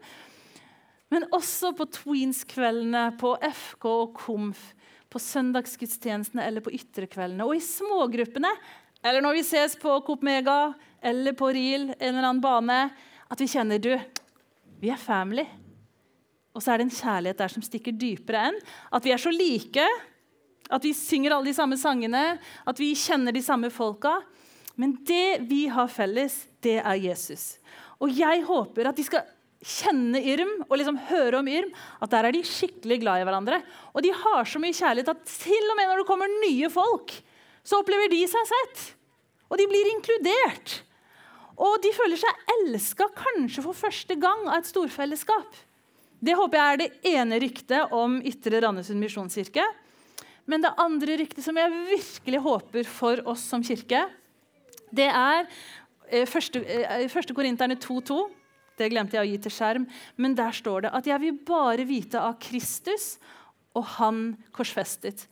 men 1.10 1.26
også 1.34 1.72
på 1.78 1.88
Tweens-kveldene, 1.90 3.08
på 3.18 3.34
FK 3.42 3.86
og 3.90 4.12
KOMF, 4.18 4.60
på 5.10 5.22
søndagsgudstjenestene 5.22 6.44
eller 6.46 6.62
på 6.62 6.70
ytrekveldene. 6.74 7.46
Og 7.46 7.58
i 7.58 7.64
smågruppene, 7.66 8.50
eller 9.02 9.24
når 9.24 9.40
vi 9.40 9.46
ses 9.46 9.74
på 9.80 9.96
Coop 10.06 10.22
Mega 10.26 10.72
eller 11.02 11.34
på 11.38 11.50
RIL, 11.50 11.88
en 11.96 12.12
eller 12.12 12.28
annen 12.28 12.42
bane, 12.44 12.80
at 13.30 13.42
vi 13.42 13.50
kjenner 13.50 13.82
du, 13.82 13.92
vi 14.80 14.92
er 14.92 15.00
family. 15.00 15.46
Og 16.56 16.62
så 16.62 16.72
er 16.72 16.80
det 16.80 16.88
en 16.88 16.96
kjærlighet 16.96 17.40
der 17.40 17.52
som 17.52 17.64
stikker 17.64 17.94
dypere 17.94 18.48
enn 18.50 18.58
at 18.96 19.04
vi 19.06 19.12
er 19.14 19.22
så 19.22 19.32
like 19.34 19.86
at 20.70 20.84
vi 20.86 20.92
synger 20.94 21.34
alle 21.34 21.50
de 21.50 21.56
samme 21.56 21.76
sangene, 21.80 22.38
at 22.38 22.78
vi 22.78 22.92
kjenner 22.94 23.34
de 23.34 23.42
samme 23.42 23.72
folka. 23.74 24.20
Men 24.78 24.94
det 25.06 25.42
vi 25.50 25.64
har 25.72 25.90
felles, 25.90 26.44
det 26.62 26.78
er 26.78 27.00
Jesus. 27.02 27.56
Og 28.00 28.12
jeg 28.14 28.44
håper 28.46 28.88
at 28.88 28.98
de 28.98 29.04
skal 29.04 29.26
kjenne 29.60 30.20
Irm 30.24 30.52
og 30.68 30.78
liksom 30.78 31.00
høre 31.10 31.40
om 31.40 31.48
Irm, 31.50 31.72
at 32.00 32.12
der 32.14 32.28
er 32.28 32.36
de 32.36 32.44
skikkelig 32.46 33.00
glad 33.02 33.20
i 33.20 33.26
hverandre. 33.28 33.60
Og 33.92 34.04
de 34.06 34.14
har 34.14 34.46
så 34.48 34.62
mye 34.62 34.76
kjærlighet 34.76 35.10
at 35.12 35.26
til 35.28 35.72
og 35.72 35.76
med 35.76 35.90
når 35.90 36.00
det 36.00 36.08
kommer 36.08 36.38
nye 36.46 36.70
folk, 36.72 37.18
så 37.66 37.82
opplever 37.82 38.08
de 38.12 38.22
seg 38.30 38.48
sett. 38.48 38.86
Og 39.50 39.58
de 39.60 39.66
blir 39.68 39.90
inkludert. 39.96 40.80
Og 41.60 41.76
de 41.84 41.92
føler 41.92 42.20
seg 42.20 42.54
elska 42.54 43.10
kanskje 43.16 43.64
for 43.64 43.76
første 43.76 44.16
gang 44.20 44.46
av 44.48 44.62
et 44.62 44.70
storfellesskap. 44.70 45.58
Det 46.20 46.36
håper 46.36 46.58
jeg 46.58 46.72
er 46.72 46.80
det 46.80 47.12
ene 47.16 47.40
ryktet 47.40 47.92
om 47.96 48.18
Ytre 48.28 48.62
Randesund 48.64 49.00
misjonskirke. 49.00 49.64
Men 50.48 50.64
det 50.64 50.72
andre 50.80 51.18
ryktet 51.20 51.44
som 51.44 51.56
jeg 51.60 51.84
virkelig 51.88 52.40
håper 52.44 52.88
for 52.88 53.22
oss 53.28 53.44
som 53.52 53.64
kirke, 53.64 54.02
det 54.90 55.06
er 55.06 55.44
eh, 56.08 56.26
første, 56.28 56.62
eh, 56.64 57.06
første 57.12 57.36
Korinterne 57.36 57.76
2.2. 57.80 58.18
Det 58.80 58.88
glemte 58.90 59.18
jeg 59.18 59.26
å 59.26 59.30
gi 59.30 59.38
til 59.44 59.54
skjerm. 59.54 59.86
Men 60.16 60.34
der 60.36 60.56
står 60.56 60.86
det 60.86 60.94
at 60.96 61.06
'jeg 61.06 61.20
vil 61.20 61.38
bare 61.46 61.84
vite 61.84 62.18
av 62.18 62.40
Kristus 62.40 63.18
og 63.76 63.84
Han 64.00 64.36
korsfestet'. 64.52 65.26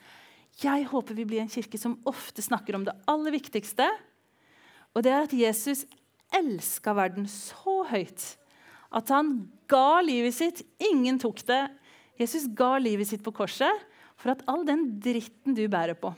Jeg 0.62 0.84
håper 0.90 1.14
vi 1.14 1.24
blir 1.24 1.40
en 1.40 1.48
kirke 1.48 1.78
som 1.78 1.98
ofte 2.04 2.42
snakker 2.42 2.74
om 2.74 2.84
det 2.84 2.94
aller 3.06 3.32
viktigste. 3.32 3.88
Og 4.94 5.02
det 5.02 5.12
er 5.12 5.22
at 5.22 5.32
Jesus 5.32 5.84
elska 6.34 6.94
verden 6.96 7.28
så 7.30 7.82
høyt 7.88 8.34
at 8.94 9.10
han 9.12 9.34
ga 9.68 10.00
livet 10.04 10.36
sitt. 10.36 10.62
Ingen 10.80 11.18
tok 11.20 11.42
det. 11.48 11.66
Jesus 12.18 12.48
ga 12.56 12.76
livet 12.80 13.08
sitt 13.10 13.22
på 13.24 13.34
korset 13.36 13.84
for 14.18 14.32
at 14.32 14.42
all 14.50 14.64
den 14.66 14.86
dritten 15.02 15.54
du 15.54 15.62
bærer 15.70 15.94
på, 15.94 16.10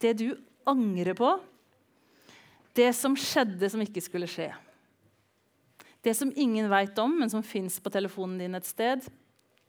det 0.00 0.14
du 0.16 0.30
angrer 0.64 1.16
på, 1.18 1.34
det 2.74 2.88
som 2.96 3.12
skjedde 3.18 3.68
som 3.70 3.82
ikke 3.84 4.02
skulle 4.02 4.28
skje, 4.30 4.48
det 6.04 6.14
som 6.16 6.32
ingen 6.32 6.70
veit 6.72 6.96
om, 7.00 7.12
men 7.20 7.32
som 7.32 7.44
fins 7.44 7.76
på 7.80 7.92
telefonen 7.92 8.40
din 8.40 8.56
et 8.56 8.68
sted, 8.68 9.04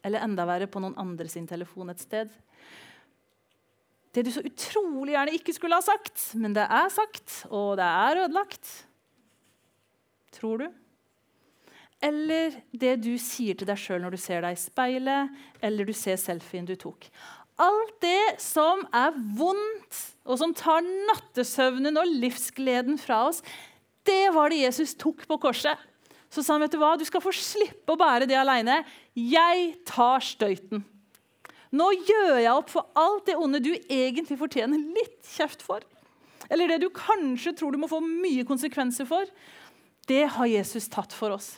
eller 0.05 0.23
enda 0.23 0.45
verre 0.47 0.69
på 0.71 0.79
noen 0.79 0.95
andre 1.01 1.27
sin 1.31 1.47
telefon 1.49 1.91
et 1.91 1.99
sted. 1.99 2.31
Det 4.15 4.23
du 4.23 4.31
så 4.31 4.43
utrolig 4.47 5.11
gjerne 5.11 5.35
ikke 5.35 5.53
skulle 5.55 5.75
ha 5.75 5.83
sagt, 5.83 6.29
men 6.39 6.55
det 6.55 6.63
er 6.63 6.91
sagt, 6.93 7.41
og 7.51 7.75
det 7.79 7.85
er 7.85 8.21
ødelagt. 8.23 8.71
Tror 10.35 10.63
du? 10.63 10.67
Eller 12.03 12.55
det 12.71 12.97
du 13.03 13.15
sier 13.19 13.57
til 13.57 13.67
deg 13.67 13.79
sjøl 13.79 14.03
når 14.03 14.15
du 14.15 14.21
ser 14.21 14.45
deg 14.45 14.55
i 14.55 14.61
speilet, 14.61 15.35
eller 15.63 15.87
du 15.87 15.91
ser 15.95 16.19
selfien 16.21 16.67
du 16.67 16.75
tok. 16.79 17.09
Alt 17.59 17.99
det 18.03 18.35
som 18.43 18.83
er 18.95 19.15
vondt, 19.37 19.99
og 20.27 20.39
som 20.41 20.55
tar 20.55 20.83
nattesøvnen 20.83 21.99
og 21.99 22.15
livsgleden 22.23 22.99
fra 22.99 23.25
oss, 23.29 23.41
det 24.05 24.31
var 24.35 24.51
det 24.51 24.63
Jesus 24.63 24.95
tok 24.99 25.23
på 25.27 25.39
korset. 25.41 25.79
Så 26.31 26.43
sa 26.43 26.55
han, 26.55 26.65
vet 26.65 26.73
du 26.73 26.79
hva, 26.81 26.95
du 26.99 27.05
skal 27.07 27.23
få 27.23 27.31
slippe 27.35 27.93
å 27.93 27.99
bære 27.99 28.27
det 28.29 28.35
aleine. 28.37 28.81
Jeg 29.15 29.71
tar 29.87 30.23
støyten. 30.23 30.83
Nå 31.75 31.89
gjør 32.07 32.37
jeg 32.39 32.53
opp 32.53 32.71
for 32.71 32.87
alt 32.99 33.27
det 33.27 33.35
onde 33.39 33.59
du 33.63 33.73
egentlig 33.73 34.37
fortjener 34.39 34.79
litt 34.95 35.19
kjeft 35.27 35.65
for. 35.65 35.83
Eller 36.49 36.69
det 36.69 36.83
du 36.83 36.89
kanskje 36.93 37.55
tror 37.57 37.73
du 37.73 37.81
må 37.81 37.89
få 37.91 37.99
mye 38.03 38.45
konsekvenser 38.47 39.07
for. 39.09 39.27
Det 40.07 40.23
har 40.35 40.51
Jesus 40.51 40.87
tatt 40.93 41.13
for 41.15 41.35
oss. 41.35 41.55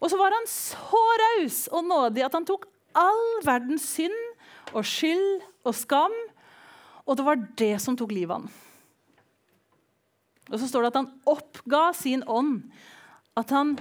Og 0.00 0.10
så 0.10 0.18
var 0.18 0.34
han 0.34 0.48
så 0.48 1.00
raus 1.22 1.62
og 1.70 1.86
nådig 1.86 2.24
at 2.26 2.34
han 2.36 2.48
tok 2.48 2.66
all 2.98 3.24
verdens 3.46 3.84
synd 3.94 4.16
og 4.74 4.82
skyld 4.86 5.44
og 5.68 5.76
skam. 5.76 6.16
Og 7.06 7.18
det 7.18 7.26
var 7.26 7.46
det 7.60 7.74
som 7.82 7.96
tok 7.98 8.12
livet 8.14 8.34
av 8.34 8.42
han. 8.42 8.50
Og 10.50 10.58
så 10.58 10.66
står 10.66 10.82
det 10.82 10.90
at 10.90 10.98
han 10.98 11.12
oppga 11.30 11.82
sin 11.94 12.24
ånd. 12.26 12.64
At 13.38 13.52
han 13.54 13.76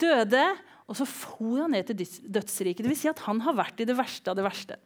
døde, 0.00 0.44
og 0.84 0.98
så 0.98 1.06
for 1.08 1.62
han 1.62 1.72
ned 1.72 1.88
til 1.88 2.02
dødsriket. 2.28 2.84
Dvs. 2.84 3.04
Si 3.04 3.08
at 3.08 3.22
han 3.24 3.40
har 3.46 3.56
vært 3.56 3.80
i 3.80 3.86
det 3.88 3.96
verste 3.96 4.32
av 4.32 4.36
det 4.36 4.44
verste. 4.44 4.76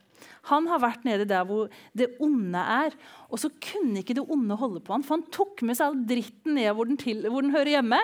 Han 0.50 0.66
har 0.70 0.82
vært 0.82 1.06
nede 1.06 1.26
der 1.28 1.46
hvor 1.46 1.72
det 1.96 2.12
onde 2.22 2.58
er. 2.58 2.94
Og 3.28 3.42
så 3.42 3.50
kunne 3.62 4.02
ikke 4.02 4.16
det 4.18 4.26
onde 4.30 4.58
holde 4.58 4.82
på 4.84 4.94
han, 4.94 5.06
for 5.06 5.18
han 5.18 5.26
tok 5.34 5.64
med 5.66 5.78
seg 5.78 5.90
all 5.90 6.04
dritten 6.08 6.54
ned 6.58 6.70
hvor 6.74 6.88
den, 6.90 7.00
til, 7.00 7.26
hvor 7.26 7.42
den 7.42 7.54
hører 7.54 7.78
hjemme. 7.78 7.98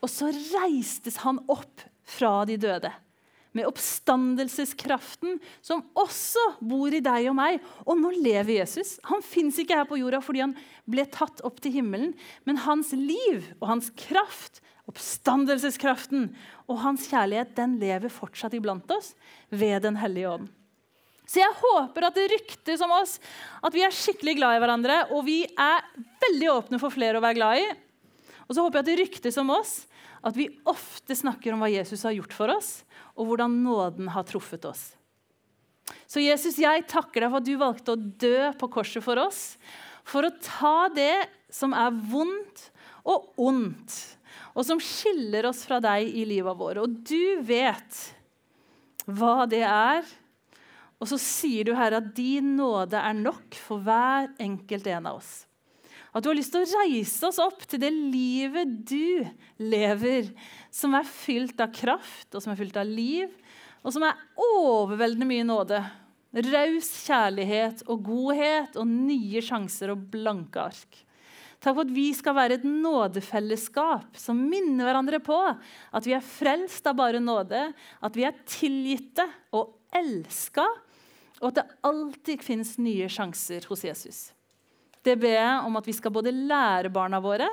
Og 0.00 0.10
så 0.10 0.30
reistes 0.32 1.20
han 1.22 1.38
opp 1.50 1.86
fra 2.10 2.40
de 2.48 2.58
døde. 2.60 2.90
Med 3.56 3.66
oppstandelseskraften 3.66 5.40
som 5.64 5.82
også 5.98 6.42
bor 6.62 6.94
i 6.94 7.02
deg 7.02 7.26
og 7.32 7.36
meg. 7.38 7.58
Og 7.82 7.98
nå 7.98 8.12
lever 8.14 8.60
Jesus. 8.60 8.98
Han 9.10 9.24
fins 9.26 9.58
ikke 9.58 9.80
her 9.80 9.88
på 9.90 9.98
jorda 9.98 10.22
fordi 10.22 10.44
han 10.44 10.54
ble 10.90 11.06
tatt 11.10 11.42
opp 11.46 11.58
til 11.62 11.74
himmelen. 11.80 12.14
Men 12.46 12.62
hans 12.66 12.92
liv 12.94 13.50
og 13.58 13.66
hans 13.72 13.90
kraft, 13.98 14.62
oppstandelseskraften 14.90 16.30
og 16.70 16.80
hans 16.84 17.10
kjærlighet, 17.10 17.56
den 17.58 17.76
lever 17.82 18.12
fortsatt 18.12 18.54
iblant 18.58 18.90
oss 18.94 19.12
ved 19.50 19.82
Den 19.86 19.98
hellige 19.98 20.30
ånd. 20.30 20.48
Så 21.30 21.38
jeg 21.38 21.58
håper 21.60 22.08
at 22.08 22.16
det 22.18 22.30
ryktes 22.32 22.80
om 22.82 22.90
oss 22.96 23.18
at 23.62 23.74
vi 23.74 23.84
er 23.86 23.94
skikkelig 23.94 24.34
glad 24.40 24.56
i 24.56 24.62
hverandre, 24.64 24.96
og 25.14 25.22
vi 25.28 25.44
er 25.46 25.84
veldig 26.24 26.48
åpne 26.56 26.80
for 26.82 26.90
flere 26.90 27.20
å 27.20 27.22
være 27.22 27.38
glad 27.38 27.60
i. 27.62 27.68
Og 28.48 28.56
så 28.56 28.64
håper 28.64 28.80
jeg 28.80 28.82
at 28.82 28.88
det 28.88 28.98
ryktes 28.98 29.38
om 29.38 29.52
oss 29.54 29.74
at 30.26 30.36
vi 30.36 30.50
ofte 30.68 31.16
snakker 31.16 31.54
om 31.54 31.62
hva 31.64 31.70
Jesus 31.72 32.04
har 32.04 32.14
gjort 32.16 32.34
for 32.36 32.52
oss, 32.52 32.72
og 33.16 33.30
hvordan 33.30 33.60
nåden 33.64 34.10
har 34.12 34.26
truffet 34.28 34.66
oss. 34.68 34.90
Så 36.10 36.22
Jesus, 36.22 36.58
jeg 36.60 36.86
takker 36.90 37.24
deg 37.24 37.32
for 37.32 37.40
at 37.40 37.48
du 37.48 37.56
valgte 37.60 37.94
å 37.94 37.98
dø 37.98 38.50
på 38.60 38.68
korset 38.72 39.04
for 39.04 39.20
oss. 39.22 39.56
For 40.06 40.26
å 40.26 40.34
ta 40.42 40.90
det 40.94 41.26
som 41.52 41.74
er 41.76 41.94
vondt 42.12 42.68
og 43.08 43.32
ondt, 43.40 43.96
og 44.54 44.66
som 44.66 44.80
skiller 44.82 45.48
oss 45.50 45.64
fra 45.66 45.80
deg 45.82 46.10
i 46.10 46.24
livet 46.28 46.58
vårt. 46.58 46.82
Og 46.82 47.00
du 47.06 47.40
vet 47.46 48.00
hva 49.06 49.46
det 49.50 49.62
er. 49.66 50.04
Og 51.00 51.08
så 51.08 51.16
sier 51.22 51.64
du, 51.64 51.72
Herre, 51.78 52.02
at 52.02 52.10
din 52.16 52.54
nåde 52.58 52.98
er 53.00 53.16
nok 53.16 53.56
for 53.56 53.82
hver 53.86 54.28
enkelt 54.42 54.90
en 54.90 55.08
av 55.08 55.22
oss. 55.22 55.32
At 56.10 56.24
du 56.24 56.30
har 56.32 56.38
lyst 56.38 56.50
til 56.54 56.64
å 56.64 56.80
reise 56.82 57.28
oss 57.28 57.38
opp 57.42 57.62
til 57.70 57.82
det 57.82 57.90
livet 57.94 58.70
du 58.88 59.22
lever, 59.62 60.32
som 60.74 60.96
er 60.98 61.06
fylt 61.06 61.60
av 61.62 61.70
kraft 61.74 62.34
og 62.34 62.42
som 62.42 62.54
er 62.54 62.58
fylt 62.58 62.78
av 62.80 62.88
liv, 62.88 63.30
og 63.84 63.94
som 63.94 64.04
er 64.04 64.18
overveldende 64.34 65.28
mye 65.28 65.46
nåde. 65.46 65.78
Raus 66.30 66.90
kjærlighet 67.06 67.84
og 67.90 68.02
godhet 68.06 68.76
og 68.78 68.90
nye 68.90 69.42
sjanser 69.42 69.94
og 69.94 70.02
blanke 70.12 70.66
ark. 70.70 70.98
Takk 71.60 71.76
for 71.76 71.84
at 71.84 71.92
vi 71.92 72.06
skal 72.16 72.36
være 72.38 72.56
et 72.56 72.64
nådefellesskap 72.64 74.16
som 74.18 74.38
minner 74.48 74.86
hverandre 74.88 75.20
på 75.22 75.36
at 75.44 76.06
vi 76.08 76.14
er 76.16 76.24
frelst 76.24 76.86
av 76.88 76.96
bare 76.96 77.20
nåde, 77.20 77.66
at 78.00 78.16
vi 78.16 78.24
er 78.24 78.38
tilgitte 78.48 79.26
og 79.52 79.76
elska, 79.92 80.64
og 81.40 81.50
at 81.50 81.60
det 81.60 81.80
alltid 81.86 82.44
fins 82.44 82.76
nye 82.80 83.10
sjanser 83.12 83.66
hos 83.68 83.84
Jesus. 83.84 84.20
Det 85.04 85.16
ber 85.20 85.36
jeg 85.36 85.66
om 85.66 85.78
at 85.80 85.86
vi 85.88 85.96
skal 85.96 86.12
både 86.12 86.32
lære 86.34 86.92
barna 86.92 87.20
våre 87.24 87.48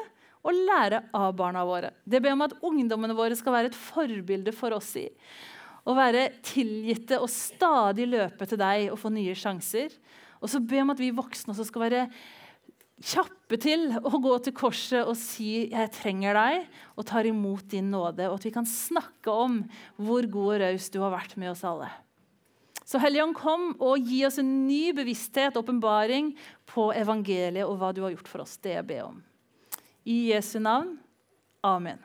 og 0.48 0.56
lære 0.56 1.02
av 1.16 1.36
barna 1.36 1.64
våre. 1.68 1.92
Det 2.08 2.22
ber 2.22 2.32
jeg 2.32 2.38
om 2.38 2.46
at 2.46 2.58
ungdommene 2.64 3.16
våre 3.18 3.36
skal 3.40 3.56
være 3.56 3.72
et 3.72 3.78
forbilde 3.78 4.54
for 4.56 4.76
oss 4.76 4.94
i. 5.00 5.08
Å 5.88 5.96
være 5.96 6.30
tilgitte 6.44 7.20
og 7.24 7.32
stadig 7.32 8.08
løpe 8.12 8.48
til 8.48 8.60
deg 8.60 8.90
og 8.92 9.00
få 9.00 9.12
nye 9.16 9.36
sjanser. 9.38 9.94
Og 10.44 10.52
så 10.52 10.60
ber 10.60 10.82
jeg 10.82 10.88
om 10.88 10.94
at 10.94 11.02
vi 11.02 11.16
voksne 11.16 11.54
også 11.54 11.68
skal 11.70 11.86
være 11.88 12.04
kjappe 12.98 13.60
til 13.62 13.92
å 14.02 14.20
gå 14.22 14.34
til 14.44 14.56
korset 14.58 15.06
og 15.06 15.16
si 15.16 15.70
'jeg 15.70 15.92
trenger 15.94 16.34
deg', 16.34 16.66
og 16.98 17.06
tar 17.06 17.26
imot 17.26 17.68
din 17.70 17.92
nåde. 17.92 18.28
Og 18.28 18.36
at 18.40 18.46
vi 18.46 18.52
kan 18.52 18.66
snakke 18.66 19.30
om 19.30 19.70
hvor 19.98 20.26
god 20.26 20.56
og 20.56 20.62
raus 20.62 20.90
du 20.90 21.00
har 21.00 21.12
vært 21.12 21.38
med 21.38 21.52
oss 21.52 21.64
alle. 21.64 21.90
Så 22.88 23.02
Helligånd, 23.04 23.36
kom 23.36 23.74
og 23.84 24.00
gi 24.00 24.22
oss 24.24 24.38
en 24.40 24.52
ny 24.68 24.94
bevissthet, 24.96 25.58
åpenbaring, 25.60 26.32
på 26.68 26.88
evangeliet 26.96 27.68
og 27.68 27.82
hva 27.82 27.92
du 27.92 28.06
har 28.06 28.14
gjort 28.16 28.32
for 28.32 28.46
oss. 28.46 28.56
Det 28.64 28.78
jeg 28.78 28.88
ber 28.88 29.10
om. 29.10 29.18
I 30.08 30.30
Jesu 30.32 30.56
navn. 30.64 30.96
Amen. 31.68 32.00